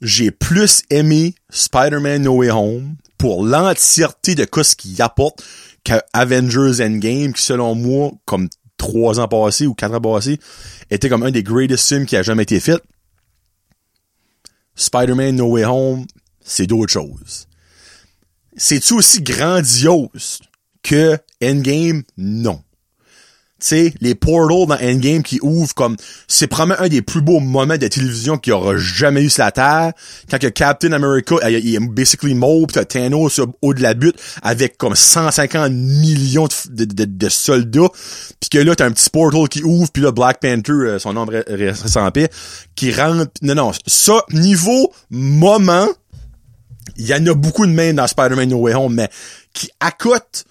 j'ai 0.03 0.31
plus 0.31 0.83
aimé 0.91 1.35
Spider-Man 1.51 2.23
No 2.23 2.37
Way 2.37 2.51
Home 2.51 2.97
pour 3.19 3.45
l'entièreté 3.45 4.35
de 4.35 4.47
ce 4.63 4.75
qu'il 4.75 5.01
apporte 5.03 5.43
qu'Avengers 5.85 6.85
Endgame, 6.85 7.33
qui 7.33 7.43
selon 7.43 7.75
moi, 7.75 8.13
comme 8.25 8.49
trois 8.77 9.21
ans 9.21 9.29
passés 9.29 9.67
ou 9.67 9.75
quatre 9.75 9.95
ans 9.95 10.01
passés, 10.01 10.39
était 10.91 11.09
comme 11.09 11.23
un 11.23 11.31
des 11.31 11.43
greatest 11.43 11.87
films 11.87 12.07
qui 12.07 12.17
a 12.17 12.23
jamais 12.23 12.45
été 12.45 12.61
fait. 12.61 12.83
Spider-Man 14.81 15.37
No 15.37 15.47
Way 15.47 15.65
Home, 15.67 16.07
c'est 16.43 16.67
d'autres 16.67 16.91
choses. 16.91 17.47
C'est-tu 18.57 18.95
aussi 18.95 19.21
grandiose 19.21 20.41
que 20.83 21.19
Endgame? 21.43 22.03
Non. 22.17 22.63
Sais, 23.61 23.95
les 24.01 24.15
portals 24.15 24.67
dans 24.67 24.75
Endgame 24.83 25.23
qui 25.23 25.39
ouvrent 25.43 25.75
comme, 25.75 25.97
c'est 26.29 26.47
probablement 26.47 26.83
un 26.85 26.89
des 26.89 27.03
plus 27.03 27.21
beaux 27.21 27.41
moments 27.41 27.77
de 27.77 27.87
télévision 27.89 28.39
qu'il 28.39 28.53
y 28.53 28.55
aura 28.55 28.77
jamais 28.77 29.23
eu 29.23 29.31
sur 29.31 29.45
la 29.45 29.53
Terre. 29.53 29.93
Quand 30.31 30.39
que 30.39 30.47
Captain 30.47 30.93
America, 30.93 31.37
il 31.49 31.75
est 31.75 31.81
basically 31.81 32.35
mauve, 32.35 32.69
t'as 32.73 32.85
Thanos 32.85 33.41
au 33.63 33.75
de 33.75 33.83
la 33.83 33.95
butte 33.95 34.17
avec 34.43 34.79
comme 34.79 34.95
150 34.95 35.71
millions 35.73 36.49
de, 36.71 37.29
soldats. 37.29 37.89
Puis 38.41 38.51
que 38.51 38.59
là, 38.59 38.75
t'as 38.75 38.87
un 38.87 38.93
petit 38.93 39.11
portal 39.11 39.49
qui 39.49 39.63
ouvre, 39.63 39.91
puis 39.93 40.03
là, 40.03 40.13
Black 40.13 40.41
Panther, 40.41 40.73
euh, 40.73 40.99
son 40.99 41.13
nom 41.13 41.27
reste 41.27 42.13
paix, 42.15 42.29
qui 42.75 42.93
rentre. 42.93 43.31
Non, 43.43 43.55
non, 43.55 43.73
ça, 43.87 44.25
niveau 44.31 44.93
moment, 45.11 45.89
il 46.97 47.07
y 47.07 47.15
en 47.15 47.27
a 47.27 47.35
beaucoup 47.35 47.67
de 47.67 47.73
mains 47.73 47.93
dans 47.93 48.07
Spider-Man 48.07 48.49
No 48.49 48.59
Way 48.59 48.75
Home, 48.75 48.95
mais 48.95 49.09
qui 49.53 49.71
accotent 49.81 50.45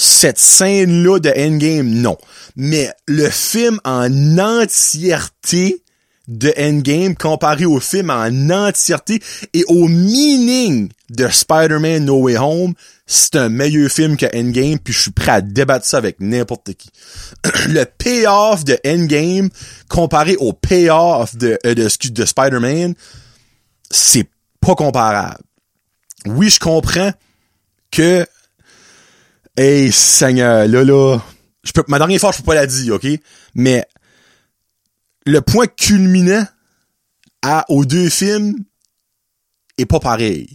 cette 0.00 0.38
scène-là 0.38 1.18
de 1.18 1.30
Endgame, 1.30 1.88
non. 1.88 2.16
Mais 2.54 2.88
le 3.08 3.28
film 3.30 3.80
en 3.84 4.38
entièreté 4.38 5.82
de 6.28 6.54
Endgame 6.56 7.16
comparé 7.16 7.64
au 7.64 7.80
film 7.80 8.10
en 8.10 8.50
entièreté 8.50 9.20
et 9.54 9.64
au 9.66 9.88
meaning 9.88 10.88
de 11.10 11.26
Spider-Man 11.26 12.04
No 12.04 12.20
Way 12.20 12.38
Home, 12.38 12.74
c'est 13.06 13.34
un 13.34 13.48
meilleur 13.48 13.90
film 13.90 14.16
que 14.16 14.26
Endgame, 14.26 14.78
puis 14.78 14.94
je 14.94 15.00
suis 15.00 15.10
prêt 15.10 15.32
à 15.32 15.40
débattre 15.40 15.84
ça 15.84 15.96
avec 15.96 16.20
n'importe 16.20 16.74
qui. 16.74 16.90
le 17.68 17.84
payoff 17.84 18.64
de 18.64 18.78
Endgame 18.86 19.48
comparé 19.88 20.36
au 20.36 20.52
payoff 20.52 21.34
de, 21.34 21.58
euh, 21.66 21.74
de, 21.74 21.88
de 22.10 22.24
Spider-Man, 22.24 22.94
c'est 23.90 24.28
pas 24.60 24.76
comparable. 24.76 25.42
Oui, 26.24 26.50
je 26.50 26.60
comprends 26.60 27.10
que 27.90 28.24
Hey, 29.60 29.90
Seigneur, 29.90 30.68
là, 30.68 30.84
là. 30.84 31.18
Je 31.64 31.72
peux, 31.72 31.82
ma 31.88 31.98
dernière 31.98 32.20
fois, 32.20 32.30
je 32.30 32.36
peux 32.36 32.44
pas 32.44 32.54
la 32.54 32.68
dire, 32.68 32.94
OK? 32.94 33.08
Mais 33.56 33.84
le 35.26 35.40
point 35.40 35.66
culminant 35.66 36.46
à, 37.42 37.64
aux 37.68 37.84
deux 37.84 38.08
films 38.08 38.54
est 39.76 39.84
pas 39.84 39.98
pareil. 39.98 40.48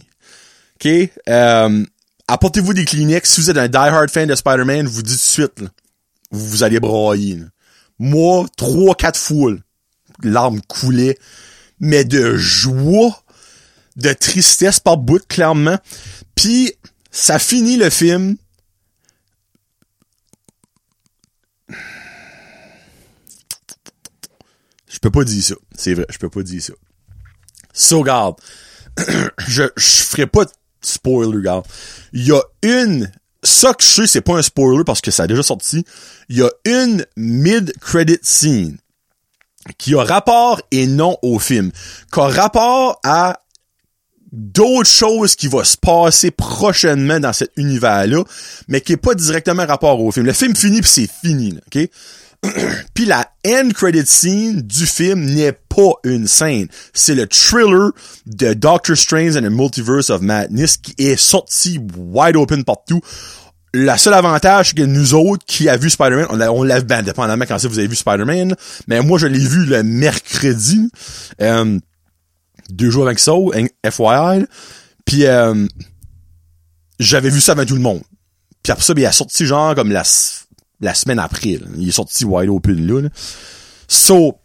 OK? 0.76 0.88
Euh, 1.28 1.84
apportez-vous 2.28 2.72
des 2.72 2.86
Kleenex. 2.86 3.30
Si 3.30 3.42
vous 3.42 3.50
êtes 3.50 3.58
un 3.58 3.68
die-hard 3.68 4.08
fan 4.08 4.26
de 4.26 4.34
Spider-Man, 4.34 4.86
vous 4.86 5.02
dites 5.02 5.18
tout 5.18 5.42
de 5.42 5.48
suite, 5.50 5.60
vous, 6.30 6.48
vous 6.48 6.62
allez 6.62 6.80
brailler. 6.80 7.42
Moi, 7.98 8.46
trois, 8.56 8.94
quatre 8.94 9.20
foules, 9.20 9.60
larmes 10.22 10.62
coulaient, 10.62 11.18
mais 11.78 12.04
de 12.04 12.36
joie, 12.36 13.22
de 13.96 14.14
tristesse 14.14 14.80
par 14.80 14.96
bout, 14.96 15.22
clairement. 15.28 15.76
Puis, 16.34 16.72
ça 17.10 17.38
finit 17.38 17.76
le 17.76 17.90
film 17.90 18.38
peux 25.04 25.10
pas 25.10 25.24
dire 25.24 25.42
ça. 25.42 25.54
C'est 25.76 25.94
vrai, 25.94 26.06
je 26.10 26.18
peux 26.18 26.30
pas 26.30 26.42
dire 26.42 26.62
ça. 26.62 26.72
So, 27.72 28.00
regarde, 28.00 28.36
je, 29.48 29.64
je 29.76 30.02
ferai 30.02 30.26
pas 30.26 30.44
de 30.44 30.50
spoiler, 30.80 31.36
regarde. 31.36 31.66
Il 32.12 32.26
y 32.26 32.32
a 32.32 32.40
une 32.62 33.10
ça 33.42 33.74
que 33.74 33.84
je 33.84 33.88
sais, 33.88 34.06
c'est 34.06 34.20
pas 34.22 34.38
un 34.38 34.42
spoiler 34.42 34.84
parce 34.84 35.00
que 35.00 35.10
ça 35.10 35.24
a 35.24 35.26
déjà 35.26 35.42
sorti. 35.42 35.84
Il 36.28 36.38
y 36.38 36.42
a 36.42 36.50
une 36.64 37.04
mid-credit 37.16 38.18
scene 38.22 38.78
qui 39.78 39.94
a 39.94 40.02
rapport 40.02 40.60
et 40.70 40.86
non 40.86 41.18
au 41.22 41.38
film, 41.38 41.70
qui 42.12 42.20
a 42.20 42.28
rapport 42.28 43.00
à 43.04 43.40
d'autres 44.32 44.90
choses 44.90 45.36
qui 45.36 45.46
vont 45.46 45.62
se 45.62 45.76
passer 45.76 46.30
prochainement 46.30 47.20
dans 47.20 47.32
cet 47.32 47.52
univers-là, 47.56 48.24
mais 48.66 48.80
qui 48.80 48.94
est 48.94 48.96
pas 48.96 49.14
directement 49.14 49.64
rapport 49.64 50.00
au 50.00 50.10
film. 50.10 50.26
Le 50.26 50.32
film 50.32 50.56
finit 50.56 50.80
puis 50.80 50.90
c'est 50.90 51.10
fini, 51.10 51.56
ok? 51.66 51.88
puis 52.94 53.04
la 53.04 53.28
end 53.46 53.70
credit 53.74 54.06
scene 54.06 54.62
du 54.62 54.86
film 54.86 55.24
n'est 55.24 55.52
pas 55.52 55.92
une 56.04 56.26
scène. 56.26 56.68
C'est 56.92 57.14
le 57.14 57.26
thriller 57.26 57.90
de 58.26 58.54
Doctor 58.54 58.96
Strange 58.96 59.36
and 59.36 59.42
the 59.42 59.50
Multiverse 59.50 60.10
of 60.10 60.20
Madness 60.20 60.76
qui 60.76 60.94
est 60.98 61.16
sorti 61.16 61.80
wide 61.96 62.36
open 62.36 62.64
partout. 62.64 63.00
La 63.72 63.98
seule 63.98 64.14
avantage, 64.14 64.68
c'est 64.68 64.76
que 64.76 64.82
nous 64.82 65.14
autres 65.14 65.44
qui 65.46 65.68
a 65.68 65.76
vu 65.76 65.90
Spider-Man, 65.90 66.26
on 66.30 66.36
l'a, 66.36 66.52
on 66.52 66.62
l'a, 66.62 66.80
ben, 66.80 67.02
dépendamment 67.02 67.44
quand 67.44 67.56
vous 67.66 67.78
avez 67.78 67.88
vu 67.88 67.96
Spider-Man, 67.96 68.54
mais 68.86 69.00
moi, 69.00 69.18
je 69.18 69.26
l'ai 69.26 69.44
vu 69.44 69.64
le 69.64 69.82
mercredi, 69.82 70.88
euh, 71.40 71.80
deux 72.70 72.90
jours 72.90 73.06
avec 73.06 73.18
ça, 73.18 73.32
FYI, 73.84 74.46
puis 75.04 75.26
euh, 75.26 75.66
j'avais 77.00 77.30
vu 77.30 77.40
ça 77.40 77.52
avec 77.52 77.66
tout 77.66 77.74
le 77.74 77.80
monde. 77.80 78.02
Puis 78.62 78.70
après 78.70 78.84
ça, 78.84 78.94
ben, 78.94 79.02
il 79.02 79.06
a 79.06 79.12
sorti 79.12 79.44
genre 79.44 79.74
comme 79.74 79.90
la, 79.90 80.04
la 80.80 80.94
semaine 80.94 81.18
après. 81.18 81.58
Il 81.76 81.88
est 81.88 81.92
sorti 81.92 82.24
wide 82.24 82.50
open 82.50 82.86
là. 82.86 83.08
So, 83.88 84.38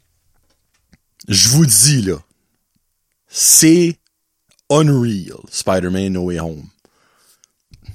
je 1.28 1.50
vous 1.50 1.66
dis 1.66 2.02
là, 2.02 2.18
c'est 3.28 3.98
unreal, 4.70 5.38
Spider-Man 5.50 6.14
No 6.14 6.24
Way 6.24 6.40
Home. 6.40 6.64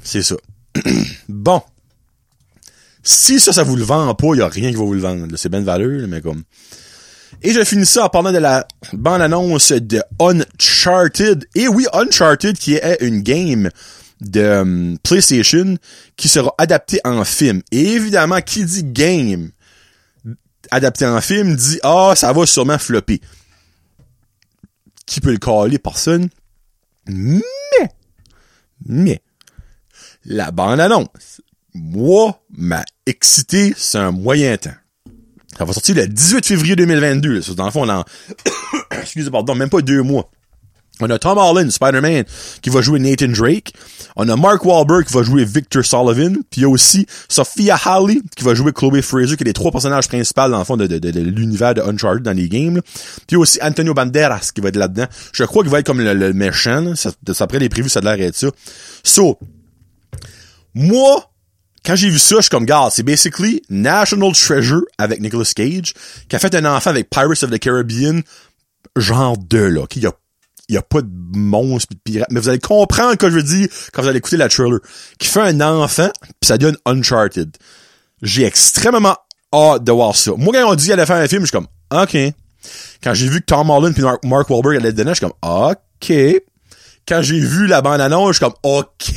C'est 0.02 0.22
ça. 0.22 0.36
bon. 1.28 1.62
Si 3.02 3.38
ça, 3.38 3.52
ça 3.52 3.64
vous 3.64 3.76
le 3.76 3.84
vend 3.84 4.14
pas, 4.14 4.28
il 4.34 4.38
y 4.38 4.42
a 4.42 4.48
rien 4.48 4.70
qui 4.70 4.76
va 4.76 4.84
vous 4.84 4.94
le 4.94 5.00
vendre. 5.00 5.36
C'est 5.36 5.50
bien 5.50 5.60
de 5.60 5.66
valeur, 5.66 6.08
mais 6.08 6.20
comme... 6.20 6.42
Et 7.42 7.52
je 7.52 7.62
finis 7.64 7.84
ça 7.84 8.06
en 8.06 8.08
parlant 8.08 8.32
de 8.32 8.38
la 8.38 8.66
bande-annonce 8.94 9.72
de 9.72 10.02
Uncharted. 10.18 11.46
Et 11.54 11.68
oui, 11.68 11.86
Uncharted 11.92 12.56
qui 12.56 12.74
est 12.74 12.98
une 13.02 13.20
game 13.20 13.68
de 14.30 14.40
um, 14.40 14.98
PlayStation 15.02 15.76
qui 16.16 16.28
sera 16.28 16.54
adaptée 16.58 17.00
en 17.04 17.24
film. 17.24 17.62
Et 17.70 17.92
évidemment, 17.92 18.40
qui 18.40 18.64
dit 18.64 18.84
game 18.84 19.50
adapté 20.70 21.06
en 21.06 21.20
film 21.20 21.56
dit 21.56 21.78
«Ah, 21.82 22.14
ça 22.16 22.32
va 22.32 22.46
sûrement 22.46 22.78
flopper.» 22.78 23.20
Qui 25.06 25.20
peut 25.20 25.32
le 25.32 25.38
caler? 25.38 25.78
Personne. 25.78 26.28
Mais, 27.06 27.42
mais, 28.86 29.22
la 30.24 30.50
bande-annonce, 30.50 31.42
moi, 31.74 32.42
m'a 32.50 32.84
excité 33.04 33.74
c'est 33.76 33.98
un 33.98 34.12
moyen 34.12 34.56
temps. 34.56 34.70
Ça 35.58 35.64
va 35.64 35.72
sortir 35.72 35.94
le 35.96 36.08
18 36.08 36.46
février 36.46 36.76
2022. 36.76 37.34
Là. 37.34 37.40
Dans 37.54 37.66
le 37.66 37.70
fond, 37.70 37.86
dans... 37.86 38.04
Excusez, 38.90 39.30
pardon, 39.30 39.54
même 39.54 39.70
pas 39.70 39.82
deux 39.82 40.02
mois. 40.02 40.30
On 41.00 41.10
a 41.10 41.18
Tom 41.18 41.38
Holland, 41.38 41.70
Spider-Man, 41.70 42.24
qui 42.62 42.70
va 42.70 42.80
jouer 42.80 43.00
Nathan 43.00 43.28
Drake. 43.28 43.72
On 44.14 44.28
a 44.28 44.36
Mark 44.36 44.64
Wahlberg 44.64 45.06
qui 45.06 45.12
va 45.12 45.24
jouer 45.24 45.44
Victor 45.44 45.84
Sullivan. 45.84 46.34
Puis 46.50 46.60
il 46.60 46.62
y 46.62 46.64
a 46.64 46.68
aussi 46.68 47.06
Sophia 47.28 47.76
Halley 47.84 48.20
qui 48.36 48.44
va 48.44 48.54
jouer 48.54 48.72
Chloe 48.72 49.02
Fraser, 49.02 49.36
qui 49.36 49.42
est 49.42 49.46
les 49.46 49.52
trois 49.52 49.72
personnages 49.72 50.06
principaux 50.06 50.48
dans 50.48 50.58
le 50.58 50.64
fond 50.64 50.76
de, 50.76 50.86
de, 50.86 50.98
de, 50.98 51.20
l'univers 51.20 51.74
de 51.74 51.82
Uncharted 51.82 52.22
dans 52.22 52.32
les 52.32 52.48
games. 52.48 52.80
Puis 52.80 53.24
il 53.30 53.34
y 53.34 53.36
a 53.36 53.40
aussi 53.40 53.58
Antonio 53.60 53.92
Banderas 53.92 54.50
qui 54.54 54.60
va 54.60 54.68
être 54.68 54.76
là-dedans. 54.76 55.06
Je 55.32 55.42
crois 55.42 55.64
qu'il 55.64 55.72
va 55.72 55.80
être 55.80 55.86
comme 55.86 56.00
le, 56.00 56.32
méchant. 56.32 56.94
Ça, 56.94 57.10
après 57.40 57.58
les 57.58 57.68
prévus, 57.68 57.88
ça 57.88 57.98
a 57.98 58.16
l'air 58.16 58.30
ça. 58.32 58.48
So, 59.02 59.38
moi, 60.74 61.28
quand 61.84 61.96
j'ai 61.96 62.08
vu 62.08 62.20
ça, 62.20 62.36
je 62.36 62.42
suis 62.42 62.50
comme, 62.50 62.66
gars, 62.66 62.88
c'est 62.90 63.02
basically 63.02 63.62
National 63.68 64.32
Treasure 64.32 64.82
avec 64.98 65.20
Nicolas 65.20 65.50
Cage, 65.54 65.92
qui 66.28 66.36
a 66.36 66.38
fait 66.38 66.54
un 66.54 66.64
enfant 66.64 66.90
avec 66.90 67.10
Pirates 67.10 67.42
of 67.42 67.50
the 67.50 67.58
Caribbean, 67.58 68.22
genre 68.96 69.36
2, 69.36 69.68
là. 69.68 69.86
Il 69.96 70.02
y 70.02 70.06
a, 70.70 70.74
y 70.74 70.76
a 70.76 70.82
pas 70.82 71.02
de 71.02 71.08
monstres 71.10 71.88
pis 71.88 71.94
de 71.94 72.00
pirates. 72.00 72.30
Mais 72.30 72.40
vous 72.40 72.48
allez 72.48 72.58
comprendre 72.58 73.16
que 73.16 73.28
je 73.28 73.36
veux 73.36 73.42
dire 73.42 73.68
quand 73.92 74.02
vous 74.02 74.08
allez 74.08 74.18
écouter 74.18 74.36
la 74.36 74.48
trailer. 74.48 74.78
Qui 75.18 75.28
fait 75.28 75.40
un 75.40 75.60
enfant, 75.60 76.10
puis 76.22 76.48
ça 76.48 76.58
donne 76.58 76.76
Uncharted. 76.86 77.56
J'ai 78.22 78.44
extrêmement 78.44 79.16
hâte 79.52 79.84
de 79.84 79.92
voir 79.92 80.16
ça. 80.16 80.32
Moi, 80.36 80.52
quand 80.54 80.70
on 80.70 80.74
dit 80.74 80.86
qu'elle 80.86 80.94
allait 80.94 81.06
faire 81.06 81.16
un 81.16 81.28
film, 81.28 81.42
je 81.42 81.46
suis 81.46 81.52
comme, 81.52 81.68
OK. 81.92 82.16
Quand 83.02 83.12
j'ai 83.12 83.28
vu 83.28 83.40
que 83.40 83.46
Tom 83.46 83.68
Holland 83.68 83.94
puis 83.94 84.04
Mark 84.24 84.48
Wahlberg 84.48 84.76
allaient 84.76 84.92
dedans, 84.92 85.10
je 85.10 85.16
suis 85.16 85.26
comme, 85.26 85.34
OK 85.42 86.42
quand 87.06 87.22
j'ai 87.22 87.38
vu 87.38 87.66
la 87.66 87.82
bande-annonce, 87.82 88.36
je 88.38 88.44
suis 88.44 88.44
comme, 88.44 88.54
OK! 88.62 89.14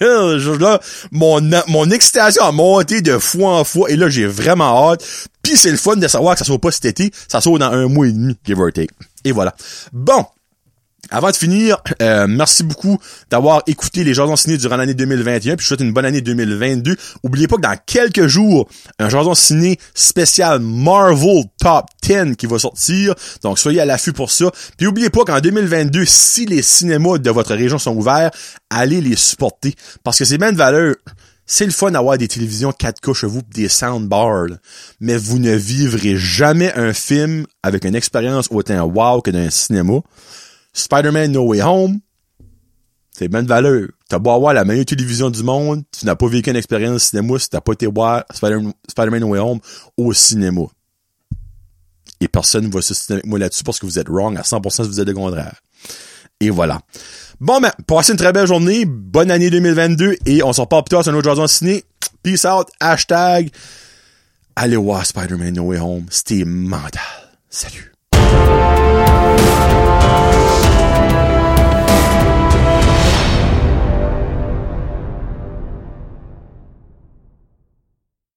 là, 0.60 0.80
mon, 1.10 1.40
mon 1.66 1.90
excitation 1.90 2.44
a 2.44 2.52
monté 2.52 3.02
de 3.02 3.18
fois 3.18 3.58
en 3.58 3.64
fois, 3.64 3.90
et 3.90 3.96
là, 3.96 4.08
j'ai 4.08 4.26
vraiment 4.26 4.90
hâte. 4.90 5.04
Puis 5.42 5.56
c'est 5.56 5.70
le 5.70 5.76
fun 5.76 5.96
de 5.96 6.06
savoir 6.06 6.34
que 6.34 6.38
ça 6.40 6.44
soit 6.44 6.60
pas 6.60 6.70
cet 6.70 6.84
été, 6.84 7.10
ça 7.28 7.40
soit 7.40 7.58
dans 7.58 7.70
un 7.70 7.88
mois 7.88 8.06
et 8.06 8.12
demi, 8.12 8.36
give 8.44 8.60
or 8.60 8.72
take. 8.72 8.90
Et 9.24 9.32
voilà. 9.32 9.54
Bon, 9.92 10.24
avant 11.08 11.30
de 11.30 11.36
finir, 11.36 11.78
euh, 12.02 12.26
merci 12.28 12.62
beaucoup 12.62 12.98
d'avoir 13.30 13.62
écouté 13.66 14.04
les 14.04 14.14
Jason 14.14 14.36
ciné 14.36 14.58
durant 14.58 14.76
l'année 14.76 14.94
2021, 14.94 15.56
puis 15.56 15.64
je 15.64 15.68
souhaite 15.68 15.80
une 15.80 15.92
bonne 15.92 16.04
année 16.04 16.20
2022. 16.20 16.96
Oubliez 17.24 17.48
pas 17.48 17.56
que 17.56 17.62
dans 17.62 17.76
quelques 17.84 18.26
jours, 18.26 18.68
un 18.98 19.08
Jason 19.08 19.34
ciné 19.34 19.78
spécial 19.94 20.60
Marvel 20.60 21.44
Top 21.58 21.86
10 22.02 22.36
qui 22.36 22.46
va 22.46 22.58
sortir, 22.58 23.14
donc 23.42 23.58
soyez 23.58 23.80
à 23.80 23.86
l'affût 23.86 24.12
pour 24.12 24.30
ça. 24.30 24.52
Puis 24.76 24.86
oubliez 24.86 25.10
pas 25.10 25.24
qu'en 25.24 25.40
2022, 25.40 26.04
si 26.04 26.46
les 26.46 26.62
cinémas 26.62 27.18
de 27.18 27.30
votre 27.30 27.54
région 27.54 27.78
sont 27.78 27.96
ouverts, 27.96 28.30
allez 28.68 29.00
les 29.00 29.16
supporter, 29.16 29.74
parce 30.04 30.18
que 30.18 30.24
c'est 30.24 30.38
bien 30.38 30.52
de 30.52 30.58
valeur. 30.58 30.94
C'est 31.52 31.66
le 31.66 31.72
fun 31.72 31.90
d'avoir 31.90 32.16
des 32.16 32.28
télévisions 32.28 32.70
4K 32.70 33.12
chez 33.12 33.26
vous, 33.26 33.42
des 33.42 33.68
soundbars, 33.68 34.50
mais 35.00 35.16
vous 35.16 35.40
ne 35.40 35.52
vivrez 35.52 36.16
jamais 36.16 36.72
un 36.74 36.92
film 36.92 37.44
avec 37.64 37.84
une 37.84 37.96
expérience 37.96 38.46
autant 38.52 38.84
wow 38.84 39.20
que 39.20 39.32
d'un 39.32 39.50
cinéma. 39.50 39.94
Spider-Man 40.74 41.32
No 41.32 41.42
Way 41.48 41.62
Home, 41.62 41.98
c'est 43.10 43.26
bien 43.26 43.42
de 43.42 43.48
valeur. 43.48 43.88
T'as 44.08 44.20
beau 44.20 44.30
avoir 44.30 44.54
la 44.54 44.64
meilleure 44.64 44.84
télévision 44.84 45.28
du 45.28 45.42
monde, 45.42 45.82
tu 45.90 46.06
n'as 46.06 46.14
pas 46.14 46.28
vécu 46.28 46.50
une 46.50 46.56
expérience 46.56 47.02
cinéma 47.02 47.36
si 47.40 47.50
t'as 47.50 47.60
pas 47.60 47.72
été 47.72 47.86
voir 47.86 48.22
Spider-Man 48.32 49.18
No 49.18 49.26
Way 49.30 49.40
Home 49.40 49.58
au 49.96 50.12
cinéma. 50.12 50.66
Et 52.20 52.28
personne 52.28 52.68
ne 52.68 52.72
va 52.72 52.80
se 52.80 53.12
avec 53.12 53.26
moi 53.26 53.40
là-dessus 53.40 53.64
parce 53.64 53.80
que 53.80 53.86
vous 53.86 53.98
êtes 53.98 54.08
wrong 54.08 54.38
à 54.38 54.42
100% 54.42 54.84
si 54.84 54.88
vous 54.88 55.00
êtes 55.00 55.08
de 55.08 55.12
contraire. 55.12 55.60
Et 56.38 56.50
voilà. 56.50 56.80
Bon, 57.40 57.58
ben, 57.58 57.72
passez 57.86 58.12
une 58.12 58.18
très 58.18 58.34
belle 58.34 58.46
journée. 58.46 58.84
Bonne 58.84 59.30
année 59.30 59.48
2022. 59.48 60.16
Et 60.26 60.42
on 60.42 60.52
se 60.52 60.60
reparle 60.60 60.84
plus 60.84 60.90
tard 60.90 61.02
sur 61.02 61.12
un 61.12 61.16
autre 61.16 61.24
jardin 61.24 61.46
ciné. 61.46 61.84
Peace 62.22 62.44
out. 62.44 62.68
Hashtag. 62.80 63.50
Allez 64.56 64.76
voir 64.76 65.06
Spider-Man 65.06 65.54
No 65.54 65.62
Way 65.62 65.78
Home. 65.78 66.04
C'était 66.10 66.44
mental. 66.44 67.00
Salut. 67.48 67.94